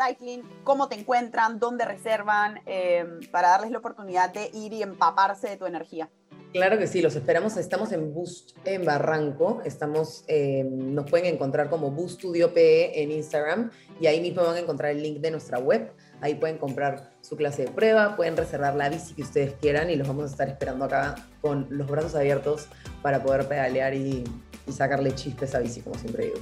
cómo 0.62 0.88
te 0.88 0.94
encuentran, 0.94 1.58
dónde 1.58 1.84
reservan, 1.84 2.60
eh, 2.66 3.04
para 3.32 3.48
darles 3.48 3.72
la 3.72 3.78
oportunidad 3.78 4.30
de 4.30 4.50
ir 4.52 4.72
y 4.72 4.82
empaparse 4.82 5.48
de 5.48 5.56
tu 5.56 5.66
energía. 5.66 6.08
Claro 6.52 6.78
que 6.78 6.86
sí, 6.86 7.02
los 7.02 7.14
esperamos. 7.14 7.58
Estamos 7.58 7.92
en 7.92 8.14
Boost 8.14 8.56
en 8.64 8.84
Barranco. 8.84 9.60
Estamos, 9.66 10.24
eh, 10.28 10.64
nos 10.64 11.08
pueden 11.10 11.34
encontrar 11.34 11.68
como 11.68 11.90
Boost 11.90 12.20
Studio 12.20 12.54
PE 12.54 13.02
en 13.02 13.12
Instagram 13.12 13.70
y 14.00 14.06
ahí 14.06 14.20
mismo 14.22 14.42
van 14.42 14.56
a 14.56 14.60
encontrar 14.60 14.92
el 14.92 15.02
link 15.02 15.18
de 15.18 15.30
nuestra 15.30 15.58
web. 15.58 15.92
Ahí 16.20 16.34
pueden 16.34 16.58
comprar 16.58 17.10
su 17.20 17.36
clase 17.36 17.66
de 17.66 17.70
prueba, 17.70 18.16
pueden 18.16 18.36
reservar 18.36 18.74
la 18.74 18.88
bici 18.88 19.14
que 19.14 19.22
ustedes 19.22 19.54
quieran 19.60 19.90
y 19.90 19.96
los 19.96 20.08
vamos 20.08 20.24
a 20.24 20.26
estar 20.26 20.48
esperando 20.48 20.84
acá 20.84 21.14
con 21.40 21.66
los 21.70 21.86
brazos 21.86 22.14
abiertos 22.14 22.68
para 23.02 23.22
poder 23.22 23.46
pedalear 23.46 23.94
y, 23.94 24.24
sacarle 24.68 25.14
chistes 25.14 25.54
a 25.54 25.60
bici, 25.60 25.80
como 25.80 25.96
siempre 25.98 26.26
digo. 26.26 26.38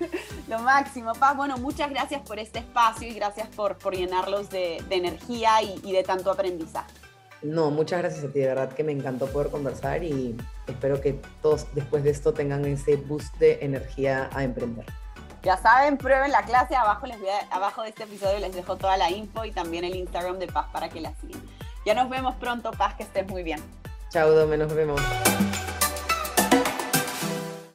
Lo 0.48 0.58
máximo, 0.58 1.12
Paz. 1.14 1.34
Bueno, 1.34 1.56
muchas 1.56 1.88
gracias 1.88 2.20
por 2.20 2.38
este 2.38 2.58
espacio 2.58 3.08
y 3.08 3.14
gracias 3.14 3.48
por, 3.48 3.78
por 3.78 3.96
llenarlos 3.96 4.50
de, 4.50 4.82
energía 4.90 5.62
y, 5.62 5.80
y 5.82 5.92
de 5.92 6.02
tanto 6.02 6.30
aprendizaje. 6.30 6.92
No, 7.42 7.70
muchas 7.70 8.00
gracias 8.00 8.24
a 8.24 8.28
ti, 8.28 8.40
de 8.40 8.48
verdad 8.48 8.72
que 8.72 8.84
me 8.84 8.92
encantó 8.92 9.26
poder 9.26 9.50
conversar 9.50 10.02
y 10.02 10.36
espero 10.66 11.00
que 11.00 11.20
todos 11.40 11.66
después 11.74 12.04
de 12.04 12.10
esto 12.10 12.34
tengan 12.34 12.64
ese 12.66 12.96
boost 12.96 13.34
de 13.38 13.58
energía 13.62 14.28
a 14.32 14.44
emprender. 14.44 14.86
Ya 15.44 15.58
saben, 15.58 15.98
prueben 15.98 16.32
la 16.32 16.42
clase. 16.42 16.74
Abajo, 16.74 17.06
les 17.06 17.18
abajo 17.50 17.82
de 17.82 17.90
este 17.90 18.04
episodio 18.04 18.38
les 18.38 18.54
dejo 18.54 18.76
toda 18.76 18.96
la 18.96 19.10
info 19.10 19.44
y 19.44 19.52
también 19.52 19.84
el 19.84 19.94
Instagram 19.94 20.38
de 20.38 20.46
Paz 20.46 20.66
para 20.72 20.88
que 20.88 21.00
la 21.02 21.12
sigan. 21.20 21.42
Ya 21.84 21.94
nos 21.94 22.08
vemos 22.08 22.34
pronto, 22.36 22.70
Paz, 22.72 22.94
que 22.94 23.02
estés 23.02 23.28
muy 23.28 23.42
bien. 23.42 23.60
Chao, 24.08 24.30
Dome, 24.30 24.56
nos 24.56 24.72
vemos. 24.74 25.00